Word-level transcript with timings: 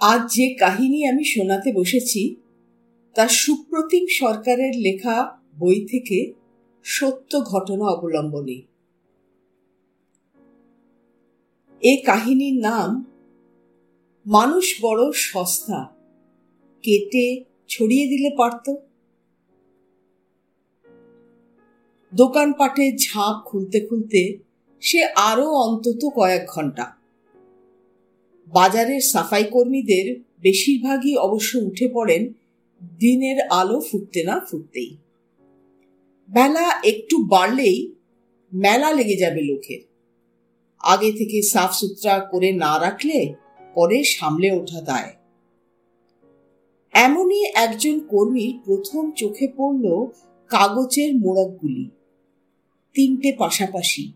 আজ 0.00 0.32
যে 0.32 0.54
কাহিনী 0.54 1.04
আমি 1.04 1.24
শোনাতে 1.24 1.72
বসেছি 1.72 2.36
তা 3.14 3.28
সুপ্রতিম 3.28 4.06
সরকারের 4.10 4.74
লেখা 4.76 5.38
বই 5.58 5.86
থেকে 5.86 6.32
সত্য 6.82 7.40
ঘটনা 7.40 7.84
অবলম্বনে। 7.84 8.62
এ 11.82 12.02
কাহিনীর 12.06 12.60
নাম, 12.60 13.04
মানুষ 14.26 14.66
বড় 14.82 15.12
সস্তা, 15.12 15.94
কেটে 16.82 17.44
ছড়িয়ে 17.68 18.06
দিলে 18.06 18.30
পারত। 18.36 18.74
দোকানপাটের 22.12 22.96
ঝাঁপ 22.96 23.36
খুলতে 23.44 23.80
খুলতে 23.80 24.38
সে 24.80 25.04
আরও 25.04 25.46
অন্তত 25.54 26.08
কয়েক 26.14 26.46
ঘণ্টা 26.48 27.03
বাজারের 28.46 29.00
সাফাই 29.00 29.44
কর্মীদের 29.44 30.20
বেশিরভাগই 30.42 31.16
অবশ্য 31.16 31.58
উঠে 31.58 31.88
পড়েন 31.88 32.32
দিনের 32.98 33.48
আলো 33.48 33.80
ফুটতে 33.80 34.24
না 34.24 34.40
ফুটতেই। 34.40 34.96
বেলা 36.28 36.80
একটু 36.84 37.24
বাড়লেই 37.24 37.92
মেলা 38.52 38.92
লেগে 38.92 39.16
যাবে 39.16 39.42
লোকের। 39.42 39.80
আগে 40.78 41.12
থেকে 41.12 41.42
সাফ 41.42 41.72
সুতরা 41.72 42.20
করে 42.20 42.52
না 42.52 42.78
রাখলে 42.78 43.34
পরে 43.74 44.04
সামলে 44.04 44.52
ওঠা 44.52 44.80
দায়। 44.80 45.12
এমনই 46.92 47.44
একজন 47.54 48.00
কর্মীর 48.00 48.60
প্রথম 48.64 49.10
চোখে 49.10 49.48
পড়ল 49.56 50.06
কাগজের 50.48 51.14
মোড়কগুলি। 51.14 51.90
তিনটে 52.94 53.32
পাশাপাশি। 53.32 54.12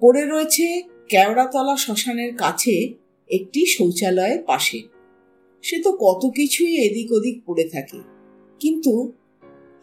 পড়ে 0.00 0.26
রয়েছে 0.26 0.82
কেওড়াতলা 1.08 1.76
শ্মশানের 1.76 2.36
কাছে 2.36 2.94
একটি 3.28 3.66
শৌচালয়ের 3.66 4.42
পাশে। 4.42 4.82
সে 5.62 5.82
তো 5.82 5.92
কত 5.92 6.30
কিছুই 6.30 6.76
এদিক 6.76 7.12
ওদিক 7.12 7.42
পড়ে 7.46 7.68
থাকে। 7.68 7.98
কিন্তু 8.60 9.12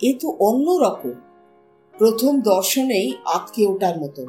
এ 0.02 0.13
তো 0.19 0.30
অন্য 0.30 0.72
রকম। 0.72 1.11
প্রথম 1.99 2.41
দর্শনেই 2.41 3.14
আটকে 3.25 3.66
ওঠার 3.66 4.02
মতন। 4.02 4.25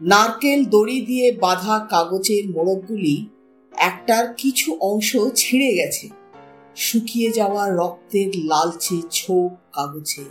নারকেল 0.00 0.64
দড়ি 0.64 1.00
দিয়ে 1.00 1.32
বাঁধা 1.32 1.86
কাগজের 1.90 2.50
মোড়কগুলি 2.50 3.26
একটার 3.72 4.34
কিছু 4.36 4.76
অংশ 4.80 5.16
ছিঁড়ে 5.34 5.74
গেছে। 5.74 6.08
শুকিয়ে 6.76 7.30
যাওয়া 7.32 7.70
রক্তের 7.70 8.28
লালচে 8.36 9.00
ছোপ 9.10 9.50
কাগজে। 9.72 10.24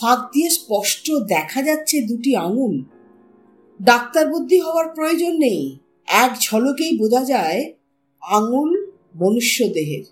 ফাঁক 0.00 0.18
দিয়ে 0.32 0.50
স্পষ্ট 0.50 1.12
দেখা 1.12 1.62
যাচ্ছে 1.62 2.02
দুটি 2.02 2.36
আঙুল। 2.36 2.84
ডাক্তার 3.82 4.28
বুদ্ধি 4.28 4.60
হওয়ার 4.60 4.88
প্রয়োজন 4.88 5.32
নেই। 5.38 5.78
এক 6.08 6.36
ঝলকেই 6.40 6.98
বোঝা 6.98 7.24
যায় 7.24 7.72
আঙুল 8.22 8.86
মনুষ্য 9.14 9.68
দেহের 9.68 10.04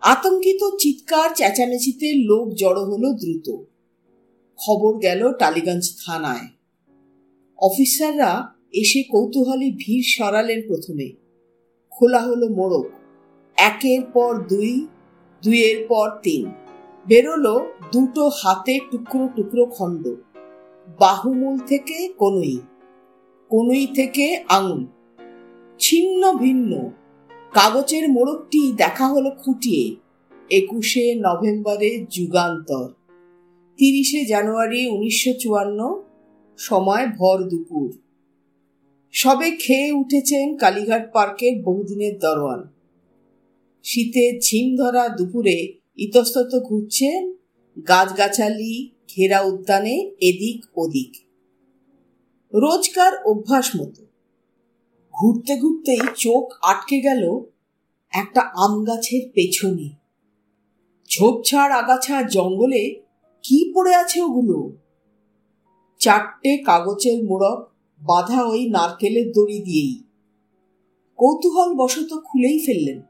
আতঙ্কিত, 0.00 0.70
চিৎকার, 0.78 1.34
চেঁচামেচিতে 1.34 2.14
লোক 2.14 2.54
জড়ো 2.54 2.84
হলো 2.84 3.12
দ্রুত। 3.12 3.56
খবর 4.58 4.98
গেল 4.98 5.32
টালিগঞ্জ 5.32 5.94
থানায়। 6.06 6.48
অফিসাররা 7.58 8.52
এসে 8.72 9.02
কৌতূহলী 9.02 9.70
ভিড় 9.70 10.04
সরালেন 10.06 10.62
প্রথমে। 10.68 11.12
খোলা 11.90 12.18
হলো 12.18 12.48
মোড়ক। 12.48 12.86
একের 13.56 14.02
পর 14.02 14.42
দুই, 14.48 14.86
দুইয়ের 15.42 15.86
পর 15.88 16.10
তিন। 16.22 16.50
বেরোলো 17.06 17.66
দুটো 17.92 18.28
হাতে 18.28 18.80
টুকরো 18.90 19.28
টুকরো 19.36 19.66
খণ্ড। 19.66 20.14
বাহুমূল 20.98 21.58
থেকে 21.58 22.08
কনুই। 22.18 22.58
কনুই 23.50 23.86
থেকে 23.94 24.44
আঙুল। 24.48 24.86
ছিন্ন 25.78 26.32
ভিন্ন। 26.32 26.90
কাগজের 27.52 28.08
মোড়কটি 28.08 28.72
দেখা 28.72 29.08
হলো 29.08 29.30
খুঁটিয়ে। 29.30 29.96
একুশে 30.50 31.14
নভেম্বরে 31.14 32.06
যুগান্তর। 32.10 32.88
তিরিশে 33.76 34.24
জানুয়ারি 34.24 34.86
উনিশশো 34.86 35.32
চুয়ান্ন, 35.32 36.02
সময় 36.56 37.06
ভর 37.06 37.42
দুপুর। 37.42 37.98
সবে 39.12 39.50
খেয়ে 39.50 39.92
উঠেছেন 39.92 40.56
কালীঘাট 40.56 41.12
পার্কের 41.12 41.62
বহুদিনের 41.62 42.18
দরওয়ান 42.18 42.68
শীতে 43.82 44.40
ঝিম 44.40 44.76
ধরা 44.76 45.08
দুপুরে 45.08 45.72
ইতস্তত 45.96 46.62
ঘুরছেন 46.62 47.32
গাছগাছালি, 47.88 48.90
ঘেরা 49.16 49.40
উদ্যানে 49.40 50.10
এদিক 50.20 50.64
ওদিক। 50.76 51.25
রোজকার 52.52 53.12
অভ্যাস 53.24 53.66
মতো। 53.76 54.02
ঘুরতে 55.14 55.56
ঘুরতেই 55.56 56.00
চোখ 56.16 56.44
আটকে 56.62 57.00
গেল 57.00 57.40
একটা 58.12 58.40
আম 58.54 58.84
গাছের 58.84 59.30
পেছনে। 59.34 59.88
ঝোপঝাড় 61.10 61.72
আগাছা 61.74 62.22
জঙ্গলে 62.22 63.00
কি 63.42 63.72
পড়ে 63.74 63.94
আছে 63.94 64.22
ওগুলো? 64.22 64.72
চারটে 66.00 66.58
কাগজের 66.58 67.24
মোড়ক 67.24 67.72
বাঁধা 68.00 68.44
ওই 68.44 68.68
নারকেলের 68.68 69.32
দড়ি 69.32 69.58
দিয়েই। 69.58 70.02
কৌতূহল 71.18 71.74
বশত 71.74 72.10
খুলেই 72.24 72.58
ফেললেন। 72.66 73.02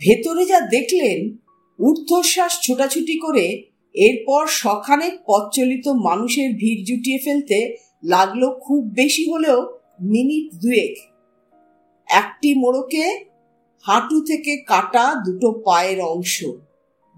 ভেতরে 0.00 0.46
যা 0.46 0.60
দেখলেন, 0.60 1.38
ঊর্ধ্বশ্বাস 1.78 2.60
ছোটাছুটি 2.62 3.18
করে 3.18 3.64
এরপর 3.94 4.46
সখানেক 4.46 5.14
পথচলিত 5.26 5.88
মানুষের 5.88 6.54
ভিড় 6.54 6.82
জুটিয়ে 6.84 7.18
ফেলতে 7.18 7.58
লাগল 8.04 8.54
খুব 8.54 8.84
বেশি 8.84 9.32
হলেও 9.32 9.78
মিনিট 10.00 10.54
দুয়েক। 10.54 10.96
একটি 12.06 12.54
মোড়কে 12.54 13.24
হাঁটু 13.84 14.24
থেকে 14.24 14.56
কাটা 14.56 15.14
দুটো 15.26 15.62
পায়ের 15.64 16.00
অংশ। 16.00 16.44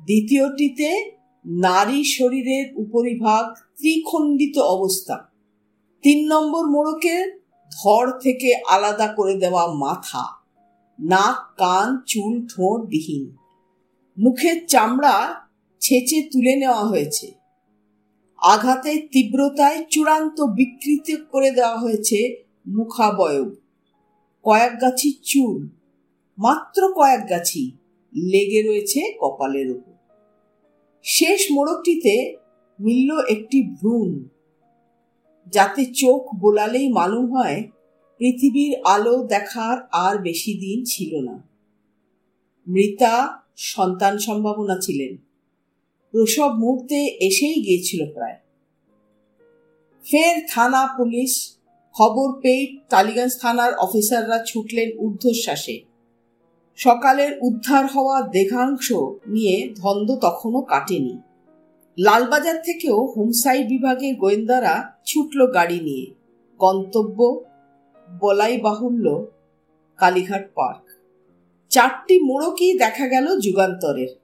দ্বিতীয়টিতে 0.04 1.10
নারী 1.46 2.04
শরীরের 2.04 2.66
উপরিভাগ 2.76 3.54
ত্রিখণ্ডিত 3.76 4.58
অবস্থা। 4.58 5.30
তিন 6.02 6.32
নম্বর 6.32 6.66
মোড়কে 6.66 7.38
ধর 7.72 8.18
থেকে 8.18 8.54
আলাদা 8.68 9.06
করে 9.06 9.34
দেওয়া 9.34 9.66
মাথা। 9.66 10.24
নাক, 11.00 11.58
কান, 11.58 11.98
চুল, 12.06 12.46
ঠোঁট 12.46 12.80
বিহীন। 12.86 13.36
মুখের 14.18 14.66
চামড়া 14.66 15.44
ছেঁচে 15.80 16.28
তুলে 16.32 16.56
নেওয়া 16.56 16.84
হয়েছে। 16.84 17.43
আঘাতের 18.44 18.98
তীব্রতায় 19.12 19.78
চূড়ান্ত 19.90 20.38
বিকৃত 20.42 21.06
করে 21.32 21.50
দেওয়া 21.50 21.78
হয়েছে 21.78 22.18
মুখাবয়ব। 22.66 23.48
কয়েক 24.44 24.72
গাছি 24.80 25.08
চুল 25.22 25.68
মাত্র 26.38 26.80
কয়েক 26.94 27.22
গাছি 27.30 27.62
লেগে 28.12 28.60
রয়েছে 28.62 29.00
কপালের 29.20 29.68
উপর 29.70 29.94
শেষ 31.04 31.40
মোড়কটিতে 31.52 32.14
মিলল 32.78 33.10
একটি 33.28 33.58
ভ্রূণ, 33.74 34.10
যাতে 35.46 35.82
চোখ 35.94 36.22
বোলালেই 36.40 36.88
মালুম 36.88 37.26
হয় 37.32 37.58
পৃথিবীর 38.20 38.72
আলো 38.84 39.14
দেখার 39.22 39.76
আর 39.92 40.14
বেশি 40.18 40.52
দিন 40.54 40.78
ছিল 40.84 41.12
না। 41.22 41.36
মৃতা 42.66 43.14
সন্তান 43.56 44.18
সম্ভাবনা 44.18 44.76
ছিলেন। 44.80 45.12
প্রসব 46.14 46.50
মুহূর্তে 46.54 46.94
এসেই 47.20 47.54
গিয়েছিল 47.54 48.12
প্রায়। 48.12 48.36
ফের 50.04 50.46
থানা 50.50 50.86
পুলিশ 50.86 51.56
খবর 51.92 52.40
পেয়ে 52.40 52.76
টালিগঞ্জ 52.88 53.38
থানার 53.40 53.74
অফিসাররা 53.74 54.44
ছুটলেন 54.46 54.98
ঊর্ধ্বশ্বাসে। 54.98 55.80
সকালের 56.76 57.38
উদ্ধার 57.42 57.86
হওয়া 57.86 58.22
দেখাংশ 58.22 58.92
নিয়ে 59.26 59.74
ধন্দ 59.76 60.16
তখনও 60.16 60.60
কাটেনি। 60.60 61.18
লালবাজার 61.98 62.62
থেকেও 62.62 63.06
হোমসাইড 63.16 63.68
বিভাগের 63.68 64.14
গোয়েন্দারা 64.14 64.92
ছুটল 65.04 65.52
গাড়ি 65.52 65.80
নিয়ে। 65.80 66.06
গন্তব্য 66.58 67.44
বলাই 68.20 68.60
বাহুল্য 68.60 69.26
কালীঘাট 69.96 70.50
পার্ক। 70.54 70.82
চারটি 71.68 72.20
মোড়কই 72.20 72.78
দেখা 72.78 73.08
গেল 73.08 73.40
যুগান্তরের। 73.40 74.23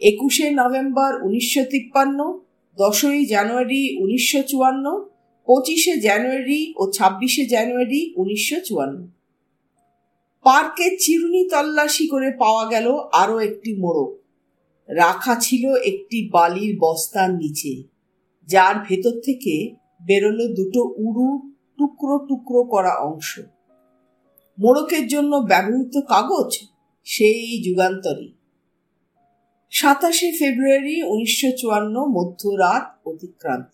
একুশে 0.00 0.50
নভেম্বর 0.50 1.22
উনিশশো 1.22 1.64
তিপ্পান্ন, 1.70 2.40
দশই 2.78 3.26
জানুয়ারি 3.26 3.96
উনিশশো 3.98 4.42
চুয়ান্ন, 4.42 5.06
পঁচিশে 5.48 5.96
জানুয়ারি 5.96 6.74
ও 6.76 6.90
ছাব্বিশে 6.92 7.46
জানুয়ারি 7.46 8.14
উনিশশো 8.16 8.60
চুয়ান্ন। 8.60 9.08
পার্কে 10.44 10.96
চিরুনি 10.96 11.48
তল্লাশি 11.48 12.06
করে 12.08 12.30
পাওয়া 12.38 12.70
গেল 12.70 12.86
আরও 13.12 13.38
একটি 13.38 13.74
মোড়ক। 13.74 14.10
রাখা 14.88 15.34
ছিল 15.40 15.74
একটি 15.74 16.28
বালির 16.32 16.78
বস্তার 16.80 17.34
নিচে, 17.34 17.82
যার 18.48 18.74
ভেতর 18.88 19.14
থেকে 19.20 19.74
বেরোলো 20.06 20.48
দুটো 20.48 20.80
উড়ু 20.96 21.28
টুকরো 21.78 22.18
টুকরো 22.28 22.64
করা 22.64 22.94
অংশ। 23.00 23.40
মোড়কের 24.58 25.08
জন্য 25.08 25.36
ব্যবহৃত 25.36 25.94
কাগজ 26.00 26.50
সেই 27.04 27.62
যুগান্তরী। 27.64 28.35
সাতাশে 29.72 30.28
ফেব্রুয়ারি 30.38 31.02
উনিশশো 31.02 31.50
চুয়ান্ন 31.56 31.96
মধ্যরাত 32.06 32.84
অতিক্রান্ত। 33.06 33.70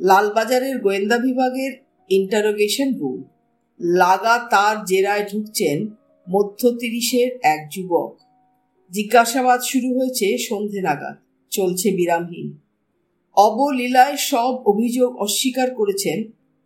লালবাজারের 0.00 0.76
গোয়েন্দা 0.80 1.18
বিভাগের 1.18 1.72
ইন্টারোগেশন 2.10 2.88
রুম 3.00 3.20
লাগাতার 3.80 4.84
জেরায় 4.84 5.24
ঢুকছেন 5.32 5.78
মধ্য 6.26 6.60
তিরিশের 6.80 7.28
এক 7.44 7.60
যুবক। 7.70 8.12
জিজ্ঞাসাবাদ 8.92 9.60
শুরু 9.62 9.88
হয়েছে 9.98 10.38
সন্ধে 10.38 10.80
নাগাদ। 10.80 11.16
চলছে 11.52 11.88
বিরামহীন। 11.92 12.48
অবলীলায় 13.36 14.16
সব 14.30 14.52
অভিযোগ 14.66 15.10
অস্বীকার 15.16 15.68
করেছেন 15.74 16.18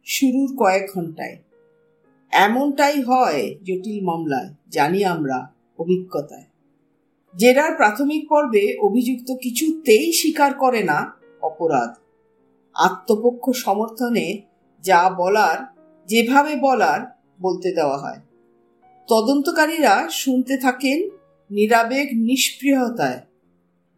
শুরুর 0.06 0.50
কয়েক 0.56 0.84
ঘন্টায় 0.94 1.36
এমনটাই 2.32 2.98
হয় 3.02 3.42
জটিল 3.62 3.98
মামলায়, 4.04 4.48
জানি 4.68 5.00
আমরা 5.04 5.38
অভিজ্ঞতায়। 5.78 6.46
জেরার 7.36 7.76
প্রাথমিক 7.76 8.28
পর্বে 8.28 8.78
অভিযুক্ত 8.80 9.32
কিছুতেই 9.42 10.12
স্বীকার 10.12 10.54
করে 10.54 10.82
না 10.82 11.12
অপরাধ। 11.42 11.94
আত্মপক্ষ 12.74 13.50
সমর্থনে 13.50 14.42
যা 14.82 15.10
বলার, 15.10 15.76
যেভাবে 16.06 16.56
বলার 16.56 17.00
বলতে 17.42 17.72
দেওয়া 17.72 17.98
হয়। 17.98 18.20
তদন্তকারীরা 19.08 20.08
শুনতে 20.10 20.56
থাকেন 20.56 21.08
নিরাবেগ 21.50 22.08
নিষ্প্রিয়তায়। 22.12 23.20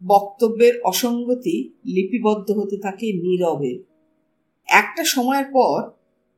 বক্তব্যের 0.07 0.81
অসঙ্গতি 0.81 1.69
লিপিবদ্ধ 1.85 2.51
হতে 2.51 2.77
থাকে 2.77 3.13
নীরবে। 3.13 3.83
একটা 4.67 5.03
সময়ের 5.03 5.45
পর 5.45 5.89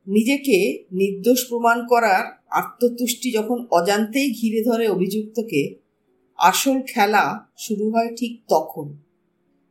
নিজেকে 0.06 0.84
নির্দোষ 0.92 1.48
প্রমাণ 1.48 1.86
করার 1.86 2.42
আত্মতুষ্টি 2.50 3.32
যখন 3.32 3.66
অজান্তেই 3.70 4.30
ঘিরে 4.30 4.64
ধরে 4.64 4.88
অভিযুক্তকে 4.88 5.87
আসল 6.38 6.82
খেলা 6.82 7.46
শুরু 7.58 7.90
হয় 7.90 8.16
ঠিক 8.16 8.42
তখন। 8.48 8.96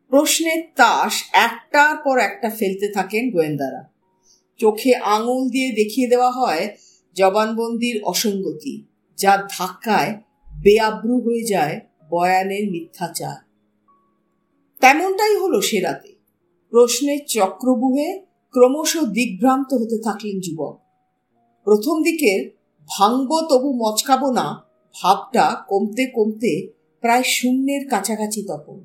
প্রশ্নের 0.09 0.63
তাস 0.75 1.23
একটার 1.33 1.97
পর 1.97 2.17
একটা 2.17 2.49
ফেলতে 2.49 2.87
থাকেন 2.87 3.31
গোয়েন্দারা। 3.31 3.89
চোখে 4.57 4.95
আঙুল 4.95 5.49
দিয়ে 5.49 5.71
দেখিয়ে 5.71 6.07
দেওয়া 6.07 6.31
হয় 6.31 6.77
জবানবন্দির 7.15 8.03
অসঙ্গতি 8.03 8.83
যার 9.17 9.39
ধাক্কায় 9.57 10.21
বেআব্রু 10.63 11.21
হয়ে 11.21 11.43
যায় 11.43 11.81
বয়ানের 12.09 12.71
মিথ্যাচার। 12.71 13.35
তেমনটাই 14.79 15.35
হলো 15.35 15.61
সে 15.61 15.79
রাতে। 15.79 16.15
প্রশ্নের 16.69 17.19
চক্রবুহে 17.27 18.21
ক্রমশ 18.51 18.97
দিগ্ভ্রান্ত 18.97 19.73
হতে 19.73 19.97
থাকলেন 19.97 20.39
যুবক। 20.39 20.79
প্রথম 21.63 22.03
দিকের, 22.03 22.49
ভাঙব 22.87 23.41
তবু 23.49 23.73
মচকাবো 23.73 24.31
না 24.31 24.66
ভাবটা 25.03 25.63
কমতে 25.67 26.05
কমতে 26.05 26.67
প্রায় 27.01 27.23
শূন্যের 27.23 27.87
কাছাকাছি 27.87 28.43
তখন 28.47 28.79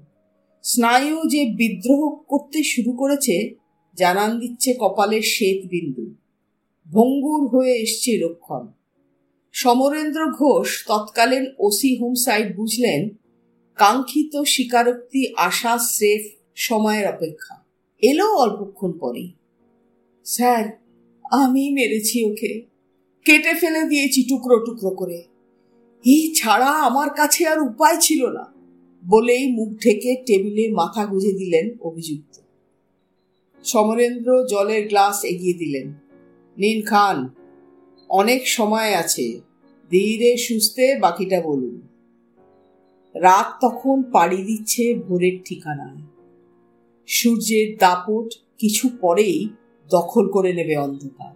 স্নায়ু 0.62 1.29
যে 1.29 1.44
বিদ্রোহ 1.44 2.09
করতে 2.09 2.62
শুরু 2.62 2.93
করেছে, 2.93 3.55
জানান 3.94 4.38
দিচ্ছে 4.38 4.75
কপালের 4.79 5.23
শ্বেত 5.23 5.67
বিন্দু। 5.67 6.14
ভঙ্গুর 6.87 7.49
হয়ে 7.49 7.75
এসছে 7.76 8.19
লক্ষণ 8.19 8.67
সমরেন্দ্র 9.53 10.31
ঘোষ 10.31 10.85
তৎকালীন 10.88 11.47
ওসি 11.59 11.99
হোমসাইড 11.99 12.56
বুঝলেন, 12.56 13.09
কাঙ্ক্ষিত 13.76 14.43
স্বীকারোক্তি 14.43 15.35
আশা 15.37 15.79
স্রেফ 15.79 16.23
সময়ের 16.55 17.06
অপেক্ষা। 17.09 17.55
এলো 18.03 18.37
অল্পক্ষণ 18.37 18.93
পরেই। 18.93 19.32
স্যার 20.25 20.64
আমি 21.31 21.70
মেরেছি 21.70 22.25
ওকে। 22.25 22.67
কেটে 23.25 23.55
ফেলে 23.55 23.82
দিয়েছি 23.82 24.23
টুকরো 24.29 24.59
টুকরো 24.59 24.91
করে। 24.91 25.31
এই 26.04 26.34
ছাড়া 26.34 26.66
আমার 26.66 27.10
কাছে 27.10 27.46
আর 27.46 27.60
উপায় 27.60 27.96
ছিল 28.00 28.26
না, 28.26 28.52
বলেই 29.08 29.52
মুখ 29.52 29.69
ঢেকে 29.69 30.22
টেবিলে 30.26 30.70
মাথা 30.70 31.06
গুঁজে 31.06 31.32
দিলেন 31.32 31.78
অভিযুক্ত। 31.81 32.40
সমরেন্দ্র 33.64 34.46
জলের 34.46 34.88
গ্লাস 34.88 35.25
এগিয়ে 35.25 35.54
দিলেন। 35.54 35.93
নিন, 36.58 36.82
খান। 36.82 37.28
অনেক 38.08 38.49
সময় 38.49 38.94
আছে। 38.94 39.40
ধীরে, 39.90 40.37
সুস্থে 40.37 40.99
বাকিটা 40.99 41.40
বলুন। 41.40 41.81
রাত 43.14 43.64
তখন 43.64 44.02
পাড়ি 44.02 44.37
দিচ্ছে 44.37 44.94
ভোরের 44.94 45.38
ঠিকানায়। 45.44 46.02
সূর্যের 47.06 47.76
দাপট 47.78 48.34
কিছু 48.58 48.88
পরেই 49.00 49.49
দখল 49.90 50.28
করে 50.28 50.52
নেবে 50.52 50.76
অন্ধকার। 50.76 51.34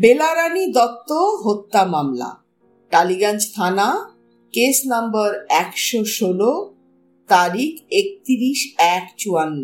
বেলারানী 0.00 0.72
দত্ত 0.72 1.12
হত্যা 1.12 1.84
মামলা। 1.84 2.47
টালিগঞ্জ 2.90 3.52
থানা, 3.54 3.88
কেস 4.52 4.86
নাম্বার 4.86 5.46
একশো 5.48 6.04
ষোলো, 6.04 6.52
তারিখ 7.28 7.72
একত্রিশ 7.90 8.74
এক 8.78 9.04
চুয়ান্ন। 9.16 9.62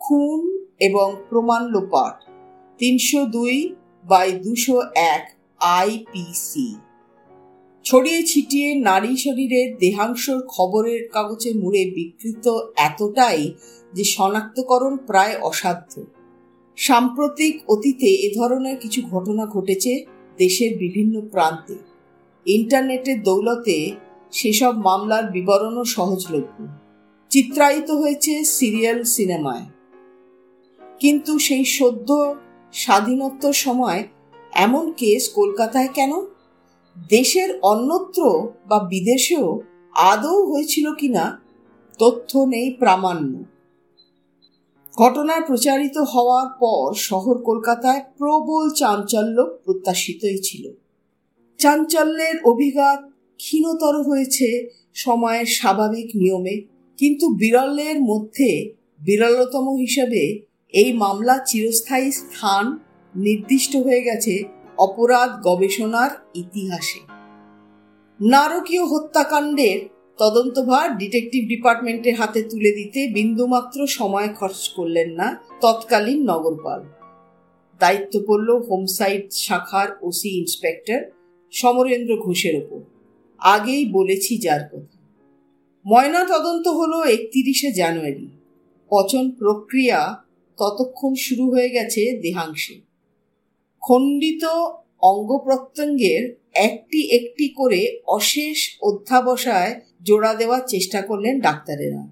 খুন 0.00 0.40
এবং 0.78 1.16
প্রমাণ 1.28 1.62
লোপাট 1.68 2.24
তিনশো 2.78 3.24
দুই 3.26 3.74
বাই 4.04 4.32
দুশো 4.32 4.80
এক 5.14 5.24
আইপিসি 5.60 6.74
ছড়িয়ে 7.84 8.22
ছিটিয়ে 8.26 8.74
নারী 8.74 9.16
শরীরের 9.16 9.78
দেহাংশর 9.78 10.40
খবরের 10.48 11.08
কাগজে 11.12 11.50
মুড়ে 11.54 11.84
বিকৃত 11.90 12.46
এতটাই 12.76 13.54
যে 13.94 14.04
শনাক্তকরণ 14.04 14.96
প্রায় 14.96 15.34
অসাধ্য। 15.40 15.92
সাম্প্রতিক 16.76 17.54
অতীতে 17.68 18.06
এ 18.06 18.28
ধরনের 18.34 18.78
কিছু 18.78 19.00
ঘটনা 19.02 19.46
ঘটেছে 19.46 19.92
দেশের 20.38 20.78
বিভিন্ন 20.78 21.20
প্রান্তে। 21.30 21.93
ইন্টারনেটের 22.46 23.22
দৌলতে 23.22 23.92
সেসব 24.32 24.78
মামলার 24.78 25.30
বিবরণও 25.30 25.84
সহজলভ্য। 25.84 26.66
চিত্রায়িত 27.30 27.90
হয়েছে 27.90 28.44
সিরিয়াল 28.44 29.02
সিনেমায়। 29.02 29.66
কিন্তু 31.00 31.38
সেই 31.38 31.64
সদ্য 31.64 32.34
স্বাধীনোত্তর 32.72 33.52
সময় 33.52 34.04
এমন 34.52 34.92
কেস 34.92 35.28
কলকাতায় 35.28 35.88
কেন? 35.94 36.12
দেশের 37.08 37.60
অন্যত্র 37.62 38.48
বা 38.68 38.78
বিদেশেও 38.78 39.60
আদৌ 39.94 40.52
হয়েছিল 40.52 40.94
কিনা 40.94 41.40
তথ্য 41.98 42.38
নেই 42.38 42.70
প্রামাণ্য। 42.70 43.44
ঘটনার 44.98 45.42
প্রচারিত 45.42 45.98
হওয়ার 45.98 46.46
পর 46.60 46.94
শহর 46.94 47.38
কলকাতায় 47.38 48.00
প্রবল 48.18 48.70
চাঞ্চল্য 48.70 49.58
প্রত্যাশিতই 49.64 50.38
ছিল। 50.42 50.83
চাঞ্চল্যের 51.58 52.36
অভিঘাত 52.44 53.00
ক্ষীণতর 53.40 53.94
হয়েছে 54.02 54.48
সময়ের 54.94 55.46
স্বাভাবিক 55.46 56.08
নিয়মে। 56.16 56.54
কিন্তু 56.98 57.26
বিরলের 57.34 57.96
মধ্যে 58.02 58.50
বিরলতম 59.00 59.66
হিসাবে 59.76 60.22
এই 60.74 60.92
মামলা 60.92 61.44
চিরস্থায়ী 61.46 62.10
স্থান 62.10 62.64
নির্দিষ্ট 63.16 63.76
হয়ে 63.76 64.02
গেছে 64.02 64.34
অপরাধ 64.78 65.30
গবেষণার 65.42 66.10
ইতিহাসে। 66.34 67.00
নারকীয় 68.20 68.84
হত্যাকাণ্ডের 68.84 69.78
তদন্তভার 70.18 70.86
ডিটেকটিভ 70.98 71.42
ডিপার্টমেন্টের 71.48 72.14
হাতে 72.14 72.42
তুলে 72.42 72.70
দিতে 72.72 73.00
বিন্দুমাত্র 73.08 73.86
সময় 73.86 74.28
খরচ 74.34 74.62
করলেন 74.68 75.08
না 75.10 75.28
তৎকালীন 75.60 76.20
নগরপাল। 76.30 76.80
দায়িত্ব 77.80 78.14
পড়ল 78.26 78.48
হোমসাইড 78.68 79.24
শাখার 79.32 79.88
ওসি 80.02 80.30
ইন্সপেক্টর 80.38 81.00
সমরেন্দ্র 81.54 82.16
ঘোষের 82.16 82.56
ওপর। 82.56 82.80
আগেই 83.38 83.84
বলেছি 83.90 84.38
যার 84.38 84.68
কথা। 84.72 84.98
ময়না 85.86 86.24
তদন্ত 86.24 86.68
হলো 86.68 87.02
একত্রিশে 87.02 87.72
জানুয়ারি। 87.72 88.28
পচন 88.90 89.30
প্রক্রিয়া 89.30 90.24
ততক্ষণ 90.56 91.14
শুরু 91.14 91.50
হয়ে 91.50 91.68
গেছে 91.68 92.18
দেহাংশে। 92.22 92.80
খণ্ডিত 93.80 94.44
অঙ্গ 95.02 95.38
প্রত্যঙ্গের 95.38 96.36
একটি 96.54 97.16
একটি 97.16 97.48
করে 97.48 98.00
অশেষ 98.06 98.76
অধ্যাবসায় 98.82 99.80
জোড়া 100.02 100.34
দেওয়ার 100.34 100.60
চেষ্টা 100.66 101.02
করলেন 101.02 101.40
ডাক্তারেরা। 101.40 102.06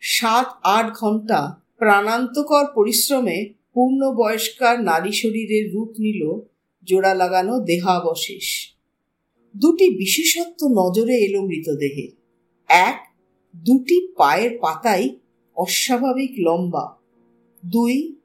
সাত 0.00 0.46
আট 0.62 0.94
ঘণ্টা 0.94 1.60
প্রাণান্তকর 1.78 2.64
পরিশ্রমে 2.74 3.52
পূর্ণ 3.74 4.12
বয়স্কার 4.12 4.82
নারী 4.82 5.12
শরীরের 5.12 5.72
রূপ 5.74 5.88
নিল 5.88 6.53
জোড়া 6.84 7.14
লাগানো 7.14 7.58
দেহাবশেষ। 7.58 8.74
দুটি 9.56 9.96
বিশেষত্ব 9.98 10.68
নজরে 10.68 11.16
এলো 11.16 11.42
মৃতদেহে 11.42 12.08
এক, 12.68 13.08
দুটি 13.56 14.08
পায়ের 14.16 14.58
পাতাই 14.60 15.18
অস্বাভাবিক 15.56 16.32
লম্বা। 16.38 16.96
দুই 17.66 18.16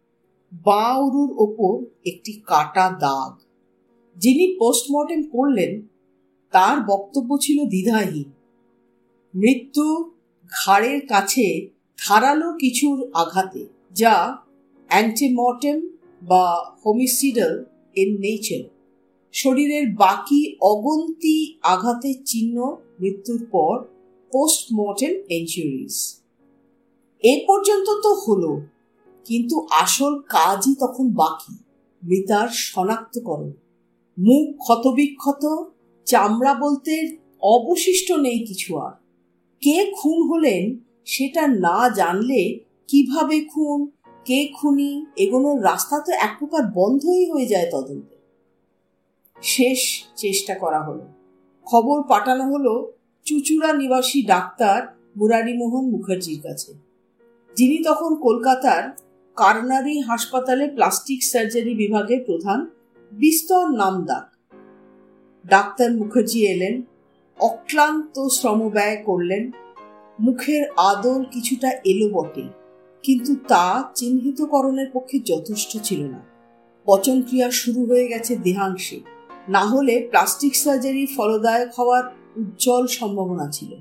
বাঁ 0.65 0.97
উরুর 0.97 1.31
ওপর 1.37 1.85
একটি 2.05 2.33
কাটা 2.33 2.89
দাগ। 2.89 3.39
যিনি 4.17 4.55
পোস্টমর্টেম 4.59 5.23
করলেন, 5.23 5.81
তার 6.51 6.77
বক্তব্য 6.87 7.37
ছিল 7.41 7.65
দ্বিধাহীন। 7.65 8.31
মৃত্যু 9.35 10.11
ঘাড়ের 10.51 11.07
কাছে 11.07 11.69
ধারালো 12.07 12.53
কিছুর 12.53 13.11
আঘাতে, 13.13 13.67
যা 13.91 14.37
অ্যান্টিমর্টেম 14.87 15.89
বা 16.21 16.73
হোমিসিডাল 16.85 17.65
ইন 17.95 18.17
নেচার 18.19 18.63
শরীরের 19.33 19.93
বাকি 19.95 20.55
অগন্তি 20.61 21.57
আঘাতের 21.63 22.23
চিহ্ন 22.25 22.77
মৃত্যুর 22.99 23.45
পর 23.51 23.83
পোস্টমর্টেম 24.33 25.23
ইঞ্জুরিজ 25.29 26.19
এ 27.23 27.45
পর্যন্ত 27.47 27.89
তো 28.03 28.13
হলো, 28.13 28.61
কিন্তু 29.25 29.67
আসল 29.71 30.19
কাজই 30.19 30.75
তখন 30.79 31.09
বাকি, 31.09 31.53
মৃতার 32.03 32.47
শনাক্তকরণ। 32.47 33.51
মুখ 34.17 34.57
ক্ষতবিক্ষত, 34.57 35.65
চামড়া 36.05 36.53
বলতে 36.53 37.17
অবশিষ্ট 37.41 38.11
নেই 38.11 38.39
কিছু 38.39 38.77
আর। 38.77 38.91
কে 39.61 39.91
খুন 39.95 40.27
হলেন 40.29 40.79
সেটা 41.05 41.47
না 41.47 41.89
জানলে 41.89 42.59
কীভাবে 42.87 43.45
খুন? 43.45 43.87
কে 44.25 44.47
খুনি, 44.47 45.05
এগোনোর 45.17 45.63
রাস্তা 45.63 45.99
তো 45.99 46.11
এক 46.11 46.35
প্রকার 46.39 46.63
বন্ধই 46.73 47.31
হয়ে 47.31 47.45
যায় 47.45 47.71
তদন্তে। 47.71 48.15
শেষ 49.41 50.03
চেষ্টা 50.15 50.55
করা 50.55 50.83
হলো। 50.83 51.05
খবর 51.65 52.03
পাঠানো 52.03 52.43
হলো 52.43 52.91
চুচুড়া 53.25 53.73
নিবাসী 53.73 54.25
ডাক্তার 54.25 54.97
মুরারিমোহন 55.17 55.89
মুখার্জির 55.89 56.41
কাছে। 56.43 56.73
যিনি 57.55 57.83
তখন 57.83 58.15
কলকাতার 58.15 58.83
কারনারি 59.35 60.01
হাসপাতালে 60.01 60.67
প্লাস্টিক 60.67 61.23
সার্জারি 61.23 61.75
বিভাগের 61.75 62.23
প্রধান 62.23 62.69
বিস্তর 63.11 63.69
নামদাক 63.69 64.55
ডাক্তার 65.47 65.95
মুখার্জি 65.95 66.47
এলেন, 66.47 66.81
অক্লান্ত 67.39 68.27
শ্রম 68.27 68.69
ব্যয় 68.69 69.03
করলেন, 69.03 69.51
মুখের 70.19 70.69
আদল 70.77 71.23
কিছুটা 71.23 71.71
এলো 71.85 72.09
বটে। 72.09 72.58
কিন্তু 73.03 73.35
তা 73.47 73.91
চিহ্নিতকরণের 73.95 74.87
পক্ষে 74.93 75.19
যথেষ্ট 75.19 75.77
ছিল 75.83 76.07
না। 76.07 76.21
পচন 76.85 77.21
ক্রিয়া 77.21 77.51
শুরু 77.51 77.85
হয়ে 77.85 78.07
গেছে 78.07 78.35
দেহাংশে। 78.35 78.99
না 79.49 79.65
হলে 79.65 80.07
প্লাস্টিক 80.09 80.55
সার্জারি 80.55 81.05
ফলদায়ক 81.05 81.79
হওয়ার 81.79 82.03
উজ্জ্বল 82.35 82.87
সম্ভাবনা 82.87 83.49
ছিল। 83.51 83.75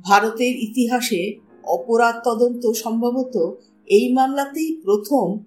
ভারতের 0.00 0.56
ইতিহাসে 0.56 1.38
অপরাধ 1.64 2.20
তদন্ত 2.24 2.70
সম্ভবত 2.70 3.54
এই 3.86 4.12
মামলাতেই 4.12 4.80
প্রথম 4.84 5.38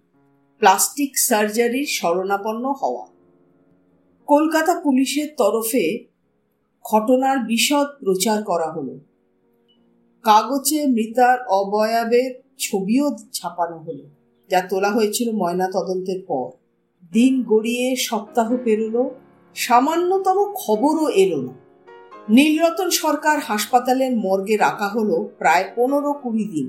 প্লাস্টিক 0.59 1.17
সার্জারির 1.17 1.85
শরণাপন্ন 1.85 2.73
হওয়া। 2.81 3.07
কলকাতা 4.25 4.79
পুলিশের 4.79 5.27
তরফে 5.37 6.05
ঘটনার 6.91 7.39
বিশদ 7.39 7.85
প্রচার 7.99 8.43
করা 8.43 8.71
হলো। 8.71 8.99
কাগজে 10.23 10.85
মৃতার 10.85 11.47
অবয়াবের 11.47 12.48
ছবিও 12.59 13.05
ছাপানো 13.33 13.77
হলো, 13.77 14.05
যা 14.49 14.59
তোলা 14.61 14.89
হয়েছিল 14.91 15.27
ময়না 15.31 15.67
তদন্তের 15.71 16.19
পর। 16.27 16.47
দিন 17.13 17.33
গড়িয়ে 17.43 17.87
সপ্তাহ 18.07 18.49
পেরোলো, 18.63 19.03
সামান্যতম 19.55 20.37
খবরও 20.53 21.07
এলো 21.23 21.39
না। 21.41 21.53
নীলরতন 22.29 22.89
সরকার 23.01 23.37
হাসপাতালের 23.39 24.11
মর্গে 24.15 24.55
রাখা 24.57 24.87
হলো 24.87 25.17
প্রায় 25.37 25.65
পনেরো 25.75 26.11
কুড়ি 26.13 26.45
দিন। 26.45 26.67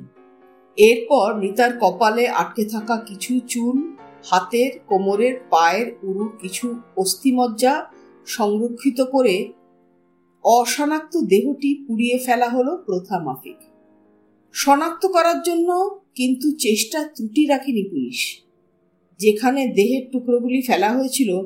এরপর 0.79 1.27
মৃতার 1.35 1.73
কপালে 1.81 2.25
আটকে 2.41 2.65
থাকা 2.65 2.97
কিছু 3.09 3.33
চুল, 3.49 3.77
হাতের, 4.25 4.71
কোমরের, 4.89 5.35
পায়ের 5.51 5.89
উরু 6.03 6.25
কিছু 6.41 6.67
অস্থিমজ্জা 6.97 7.75
সংরক্ষিত 8.27 8.99
করে 9.05 9.35
অশনাক্ত 10.45 11.15
দেহটি 11.23 11.71
পুড়িয়ে 11.85 12.17
ফেলা 12.19 12.49
হলো 12.49 12.73
প্রথা 12.87 13.17
মাফিক। 13.19 13.61
শনাক্ত 14.53 15.07
করার 15.07 15.43
জন্য 15.43 16.01
কিন্তু 16.15 16.57
চেষ্টা 16.57 17.05
ত্রুটি 17.05 17.47
রাখেনি 17.47 17.91
পুলিশ। 17.91 18.43
যেখানে 19.19 19.67
দেহের 19.67 20.11
টুকরোগুলি 20.13 20.63
ফেলা 20.63 20.93
হয়েছিল, 20.93 21.43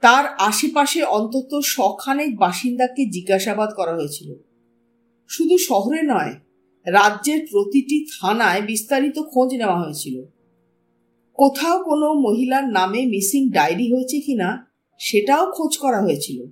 তার 0.00 0.24
আশেপাশে 0.38 1.02
অন্তত 1.02 1.60
শখানেক 1.64 2.36
বাসিন্দাকে 2.36 3.06
জিজ্ঞাসাবাদ 3.06 3.70
করা 3.76 3.94
হয়েছিল। 3.94 4.34
শুধু 5.28 5.58
শহরে 5.58 6.02
নয়, 6.02 6.34
রাজ্যের 6.86 7.46
প্রতিটি 7.50 8.06
থানায় 8.20 8.62
বিস্তারিত 8.62 9.18
খোঁজ 9.18 9.54
নেওয়া 9.54 9.82
হয়েছিল। 9.82 10.24
কোথাও 11.34 11.84
কোনো 11.84 12.14
মহিলার 12.14 12.68
নামে 12.68 13.06
মিসিং 13.06 13.50
ডায়েরি 13.50 13.94
হয়েছে 13.94 14.20
কিনা, 14.20 14.72
সেটাও 14.98 15.52
খোঁজ 15.52 15.78
করা 15.78 16.02
হয়েছিল। 16.02 16.46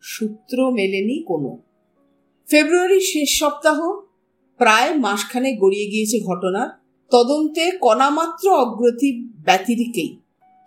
সূত্র 0.00 0.70
মেলেনি 0.70 1.22
কোনো। 1.22 1.58
ফেব্রুয়ারির 2.50 3.00
শেষ 3.00 3.38
সপ্তাহ 3.38 4.03
প্রায় 4.60 4.98
মাসখানে 4.98 5.56
গড়িয়ে 5.56 5.86
গিয়েছে 5.90 6.20
ঘটনার 6.20 6.68
তদন্তে 7.12 7.70
কণামাত্র 7.70 8.50
অগ্রতি 8.50 9.28
ব্যতিরিকেই। 9.44 10.16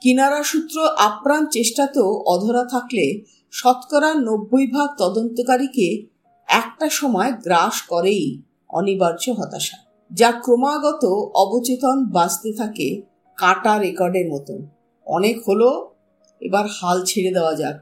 কিনারা 0.01 0.43
সূত্র 0.43 0.87
আপ্রাণ 0.97 1.45
চেষ্টাতেও 1.45 2.23
অধরা 2.25 2.63
থাকলে 2.63 3.23
শতকরা 3.51 4.13
নব্বই 4.13 4.67
ভাগ 4.67 4.89
তদন্তকারীকে 4.97 6.07
একটা 6.47 6.89
সময় 6.89 7.31
গ্রাস 7.31 7.81
করেই 7.81 8.43
অনিবার্য 8.69 9.31
হতাশা, 9.31 9.77
যা 10.11 10.31
ক্রমাগত 10.31 11.05
অবচেতন 11.33 12.05
বাঁচতে 12.05 12.53
থাকে 12.53 13.01
কাটা 13.35 13.79
রেকর্ডের 13.79 14.29
মতন 14.29 14.67
অনেক 15.07 15.49
হলো, 15.49 15.95
এবার 16.39 16.65
হাল 16.67 17.03
ছেড়ে 17.05 17.31
দেওয়া 17.31 17.55
যাক। 17.55 17.77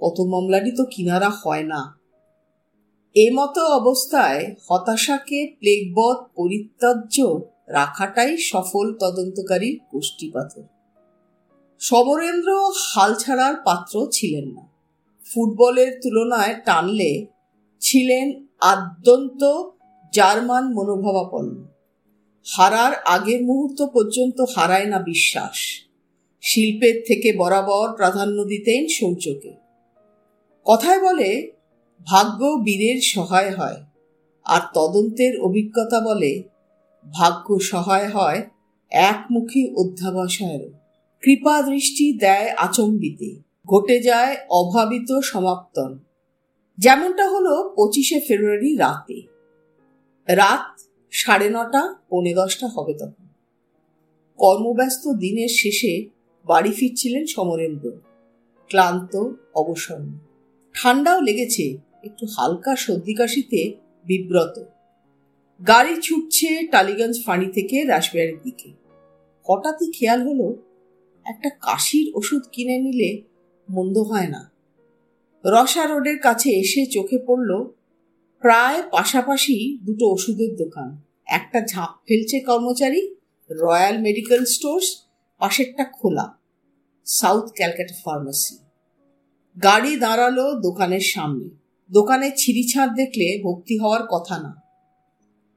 কত 0.00 0.20
মামলারই 0.20 0.72
তো 0.76 0.84
কিনারা 0.84 1.30
হয় 1.30 1.62
না। 1.62 1.93
এ 3.16 3.30
মতো 3.34 3.66
অবস্থায় 3.66 4.54
হতাশাকে 4.70 5.56
প্লেগবধ 5.58 6.16
পরিত্যাজ্য 6.36 7.40
রাখাটাই 7.68 8.36
সফল 8.38 8.94
তদন্তকারীর 8.94 9.80
গোষ্ঠীপাথর 9.92 10.62
সমরেন্দ্র 11.78 12.72
হাল 12.76 13.14
ছাড়ার 13.14 13.54
পাত্র 13.64 14.08
ছিলেন 14.12 14.46
না। 14.48 14.64
ফুটবলের 15.26 16.00
তুলনায় 16.02 16.54
টানলে 16.64 17.26
ছিলেন 17.80 18.46
আদ্যন্ত 18.60 19.62
জার্মান 20.12 20.64
মনোভাবাপন্ন। 20.74 21.64
হারার 22.46 22.94
আগের 22.94 23.44
মুহূর্ত 23.44 23.82
পর্যন্ত 23.82 24.44
হারায় 24.56 24.84
না 24.84 24.98
বিশ্বাস। 24.98 25.56
শিল্পের 26.42 27.02
থেকে 27.06 27.32
বরাবর 27.36 27.96
প্রাধান্য 27.96 28.44
দিতেন 28.44 28.86
শৌচকে। 28.88 29.52
কথায় 30.64 31.00
বলে 31.00 31.52
ভাগ্য 32.06 32.40
বীরের 32.64 33.00
সহায় 33.00 33.52
হয়, 33.56 33.78
আর 34.44 34.60
তদন্তের 34.74 35.40
অভিজ্ঞতা 35.40 36.00
বলে 36.00 36.42
ভাগ্য 37.12 37.60
সহায় 37.60 38.08
হয় 38.08 38.50
একমুখী 38.90 39.74
অধ্যাবসায়েরও। 39.74 40.70
কৃপা 41.22 41.62
দৃষ্টি 41.62 42.18
দেয় 42.18 42.48
আচম্বিতে, 42.56 43.30
ঘটে 43.66 44.00
যায় 44.00 44.36
অভাবিত 44.50 45.20
সমাপ্তন। 45.20 45.98
যেমনটা 46.78 47.28
হলো 47.28 47.72
পঁচিশে 47.76 48.20
ফেব্রুয়ারি 48.20 48.76
রাতে। 48.76 49.22
রাত 50.28 50.80
সাড়ে 51.10 51.48
নটা, 51.50 51.94
পৌনে 52.08 52.34
দশটা 52.34 52.66
হবে 52.66 52.94
তখন। 52.94 53.26
কর্মব্যস্ত 54.36 55.08
দিনের 55.08 55.48
শেষে 55.48 56.08
বাড়ি 56.46 56.72
ফিরছিলেন 56.72 57.26
সমরেন্দ্র। 57.26 57.90
ক্লান্ত, 58.68 59.32
অবসন্ন। 59.54 60.18
ঠান্ডাও 60.74 61.20
লেগেছে 61.20 61.93
একটু 62.04 62.26
হালকা 62.26 62.76
সর্দি 62.76 63.14
কাশিতে 63.14 63.74
বিব্রত। 64.04 64.64
গাড়ি 65.66 66.00
ছুটছে 66.02 66.66
টালিগঞ্জ 66.66 67.24
ফাঁড়ি 67.24 67.52
থেকে 67.52 67.84
রাসবিহারের 67.84 68.42
দিকে। 68.42 68.72
হঠাৎই 69.48 69.92
খেয়াল 69.92 70.22
হলো, 70.22 70.56
একটা 71.24 71.48
কাশির 71.48 72.12
ওষুধ 72.14 72.42
কিনে 72.52 72.78
নিলে 72.78 73.22
মন্দ 73.70 73.98
হয় 73.98 74.28
না। 74.28 74.52
রসা 75.44 75.86
রোডের 75.86 76.18
কাছে 76.18 76.50
এসে 76.50 76.86
চোখে 76.86 77.18
পড়ল, 77.26 77.64
প্রায় 78.40 78.82
পাশাপাশি 78.90 79.78
দুটো 79.82 80.12
ওষুধের 80.12 80.56
দোকান। 80.56 81.00
একটা 81.26 81.60
ঝাঁপ 81.66 81.90
ফেলছে 82.08 82.40
কর্মচারী, 82.40 83.14
রয়্যাল 83.50 83.98
মেডিকেল 83.98 84.44
স্টোর্স, 84.44 85.06
পাশেরটা 85.38 85.84
খোলা, 85.84 86.38
সাউথ 87.04 87.44
ক্যালকাটা 87.56 87.94
ফার্মাসি। 88.04 88.58
গাড়ি 89.62 89.96
দাঁড়াল 89.96 90.60
দোকানের 90.60 91.00
সামনে। 91.00 91.63
দোকানে 91.92 92.30
ছিঁড়িছাঁড় 92.36 92.94
দেখলে 92.94 93.40
ভক্তি 93.42 93.78
হওয়ার 93.78 94.02
কথা 94.06 94.38
না। 94.38 94.62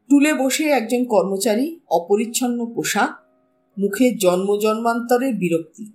টুলে 0.10 0.34
বসে 0.34 0.63
একজন 0.63 1.05
কর্মচারী 1.05 1.79
অপরিচ্ছন্ন 1.89 2.74
পোশাক, 2.74 3.10
মুখে 3.79 4.12
জন্ম 4.12 4.57
জন্মান্তরের 4.57 5.34
বিরক্তি, 5.34 5.91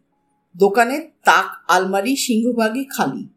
দোকানে 0.56 1.10
তাক, 1.24 1.70
আলমারি 1.70 2.16
সিংহভাগে 2.16 2.84
খালি। 2.84 3.28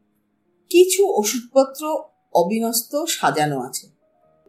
কিছু 0.70 1.08
ওষুধপত্র 1.08 1.98
অবিনস্ত 2.34 3.04
সাজানো 3.04 3.60
আছে। 3.60 3.88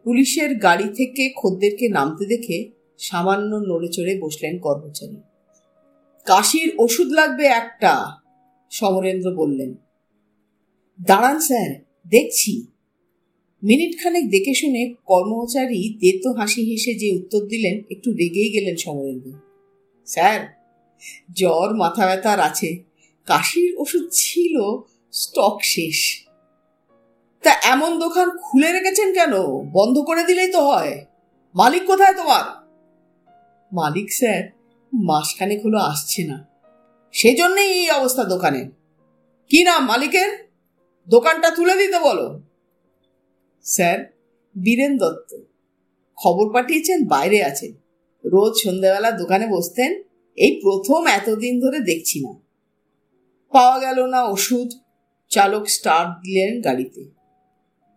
পুলিশের 0.04 0.58
গাড়ি 0.58 0.88
থেকে 0.88 1.32
খদ্দেরকে 1.36 1.88
নামতে 1.88 2.26
দেখে 2.26 2.70
সামান্য 2.98 3.56
নড়ে 3.56 3.88
চড়ে 3.88 4.20
বসলেন 4.20 4.58
কর্মচারী। 4.58 5.16
কাশির 6.24 6.74
ওষুধ 6.78 7.06
লাগবে 7.06 7.44
একটা, 7.44 8.06
সমরেন্দ্র 8.70 9.34
বললেন। 9.34 9.74
দাঁড়ান 11.02 11.38
স্যার 11.38 11.85
দেখছি। 12.08 12.66
মিনিটখানেক 13.62 14.30
দেখে 14.30 14.54
শুনে 14.54 14.94
কর্মচারী 15.06 15.94
দেতো 15.98 16.32
হাসি 16.32 16.70
হেসে 16.70 16.94
যে 16.94 17.14
উত্তর 17.14 17.40
দিলেন, 17.40 17.82
একটু 17.90 18.12
রেগেই 18.12 18.52
গেলেন 18.52 18.76
সমরেন্দ্র 18.76 19.32
স্যার, 20.06 20.40
জ্বর, 21.36 21.74
মাথা 21.74 22.06
ব্যথার 22.06 22.40
আছে। 22.40 22.82
কাশির 23.26 23.74
ওষুধ 23.78 24.08
ছিল, 24.12 24.60
স্টক 25.12 25.58
শেষ। 25.62 26.24
তা 27.42 27.50
এমন 27.62 27.98
দোকান 27.98 28.30
খুলে 28.30 28.72
রেখেছেন 28.72 29.14
কেন? 29.14 29.32
বন্ধ 29.72 29.98
করে 29.98 30.24
দিলেই 30.24 30.52
তো 30.52 30.68
হয়। 30.68 31.04
মালিক 31.54 31.84
কোথায় 31.84 32.14
তোমার? 32.14 32.66
মালিক 33.72 34.12
স্যার, 34.12 34.44
মাসখানেক 34.92 35.66
হলো 35.66 35.78
আসছে 35.78 36.24
না। 36.24 36.48
সেজন্যই 37.12 37.72
এই 37.72 37.90
অবস্থা 37.90 38.24
দোকানে। 38.24 38.70
কি 39.48 39.64
নাম 39.64 39.84
মালিকের? 39.84 40.45
দোকানটা 41.08 41.50
তুলে 41.50 41.76
দিতে 41.76 41.98
বলো। 41.98 42.40
স্যার, 43.62 43.98
বীরেন 44.62 44.96
দত্ত। 44.96 45.36
খবর 46.16 46.52
পাঠিয়েছেন, 46.52 47.06
বাইরে 47.06 47.44
আছেন। 47.44 47.72
রোজ 48.24 48.52
সন্ধ্যাবেলা 48.54 49.10
দোকানে 49.10 49.46
বসতেন, 49.46 50.02
এই 50.36 50.60
প্রথম 50.62 51.06
এতদিন 51.06 51.60
ধরে 51.60 51.80
দেখছি 51.80 52.20
না। 52.20 52.32
পাওয়া 53.52 53.78
গেল 53.78 54.06
না 54.06 54.24
ওষুধ, 54.24 54.72
চালক 55.28 55.68
স্টার্ট 55.68 56.10
দিলেন 56.10 56.60
গাড়িতে। 56.60 57.04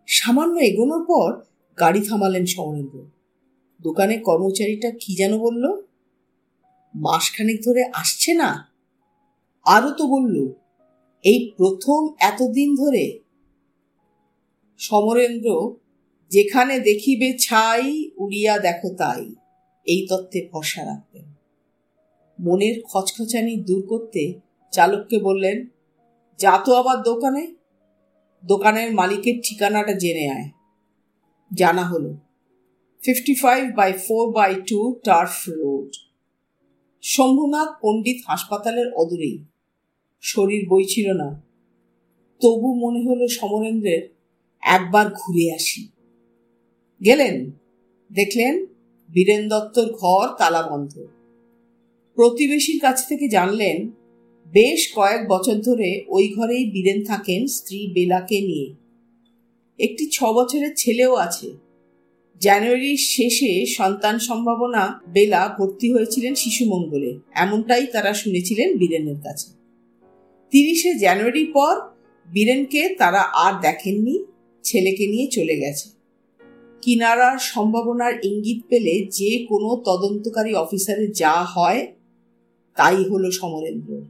সামান্য 0.06 0.58
এগোনোর 0.58 1.04
পর 1.08 1.40
গাড়ি 1.80 2.00
থামালেন 2.00 2.46
সমরেন্দ্র 2.46 2.98
দোকানে 3.82 4.18
কর্মচারীটা 4.18 4.90
কি 4.90 5.16
যেন 5.16 5.38
বলল, 5.38 5.82
মাসখানেক 6.94 7.64
ধরে 7.64 7.84
আসছে 7.92 8.34
না? 8.34 8.72
আরও 9.64 9.90
তো 9.90 10.06
বলল 10.06 10.59
এই 11.24 11.52
প্রথম 11.56 12.14
এতদিন 12.20 12.74
ধরে 12.74 13.20
সমরেন্দ্র 14.78 15.76
যেখানে 16.30 16.78
দেখিবে 16.78 17.38
ছাই, 17.38 18.10
উড়িয়া 18.16 18.58
দেখো 18.58 18.94
তাই, 18.94 19.34
এই 19.86 20.06
তত্ত্বে 20.10 20.48
ভরসা 20.52 20.84
রাখতেন। 20.84 21.26
মনের 22.40 22.82
খচখচানি 22.82 23.56
দূর 23.56 23.82
করতে 23.86 24.40
চালককে 24.72 25.18
বললেন, 25.18 25.66
যা 26.38 26.58
তো 26.64 26.74
আবার 26.74 27.02
দোকানে। 27.02 27.54
দোকানের 28.44 28.94
মালিকের 28.94 29.40
ঠিকানাটা 29.44 29.92
জেনে 29.92 30.30
আয়। 30.30 30.50
জানা 31.54 31.84
হলো 31.84 32.14
fifty 33.04 33.34
five 33.34 33.74
by 33.76 33.92
four 33.92 34.32
by 34.32 34.54
two 34.54 35.00
turf 35.04 35.48
road 35.48 35.96
Shambhunath 37.02 37.68
Pandit 37.82 38.18
হাসপাতালের 38.26 38.92
অদূরেই। 38.94 39.49
শরীর 40.20 40.68
বইছিল 40.68 41.12
না। 41.12 41.42
তবু 42.40 42.74
মনে 42.74 43.08
হলো 43.08 43.28
সমরেন্দ্রের 43.28 44.14
একবার 44.60 45.08
ঘুরে 45.08 45.54
আসি। 45.54 45.88
গেলেন? 47.04 47.50
দেখলেন 48.12 48.66
বীরেন 49.12 49.48
দত্তর 49.48 49.92
ঘর 49.92 50.28
তালাবন্ধ। 50.38 51.06
প্রতিবেশীর 52.14 52.80
কাছ 52.80 53.08
থেকে 53.08 53.28
জানলেন, 53.28 53.90
বেশ 54.52 54.92
কয়েক 54.94 55.28
বছর 55.28 55.54
ধরে 55.54 56.04
ওই 56.08 56.28
ঘরেই 56.28 56.70
বীরেন 56.70 57.04
থাকেন 57.04 57.46
স্ত্রী 57.46 57.92
বেলাকে 57.92 58.40
নিয়ে। 58.40 58.74
একটি 59.78 60.08
ছ 60.10 60.24
বছরের 60.24 60.74
ছেলেও 60.76 61.14
আছে। 61.14 61.52
জানুয়ারির 62.40 62.96
শেষে 62.96 63.66
সন্তান 63.66 64.18
সম্ভাবনা 64.18 65.00
বেলা 65.08 65.54
ভর্তি 65.58 65.92
হয়েছিলেন 65.92 66.34
শিশু 66.34 66.64
মঙ্গলে। 66.64 67.18
এমনটাই 67.34 67.86
তারা 67.86 68.14
শুনেছিলেন 68.14 68.78
বীরেনের 68.78 69.16
কাছে। 69.22 69.59
তিরিশে 70.50 70.94
জানুয়ারি 70.94 71.46
পর 71.46 71.80
বীরেনকে 72.32 72.94
তারা 72.98 73.20
আর 73.20 73.60
দেখেননি, 73.60 74.24
ছেলেকে 74.62 75.06
নিয়ে 75.06 75.26
চলে 75.26 75.56
গেছে। 75.56 75.88
কিনারার 76.82 77.38
সম্ভাবনার 77.38 78.24
ইঙ্গিত 78.24 78.62
পেলে 78.68 79.06
যে 79.10 79.46
কোনো 79.48 79.82
তদন্তকারী 79.84 80.54
অফিসারে 80.54 81.06
যা 81.06 81.44
হয়, 81.44 81.92
তাই 82.76 82.96
হলো 82.96 83.30
সমরেন্দ্র। 83.30 84.02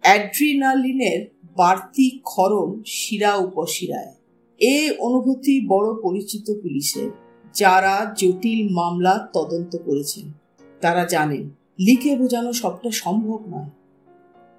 অ্যাড্রিনালিনের 0.00 1.20
বাড়তি 1.56 2.18
ক্ষরণ 2.22 2.82
শিরা 2.86 3.36
উপশিরায়। 3.36 4.12
এ 4.60 4.92
অনুভূতি 4.98 5.68
বড় 5.68 5.88
পরিচিত 6.02 6.50
পুলিশের, 6.62 7.10
যারা 7.54 8.14
জটিল 8.18 8.68
মামলা 8.70 9.28
তদন্ত 9.32 9.76
করেছেন। 9.76 10.32
তারা 10.80 11.04
জানেন, 11.04 11.50
লিখে 11.78 12.16
বোঝানো 12.16 12.52
সবটা 12.52 12.90
সম্ভব 12.90 13.44
নয়। 13.48 13.70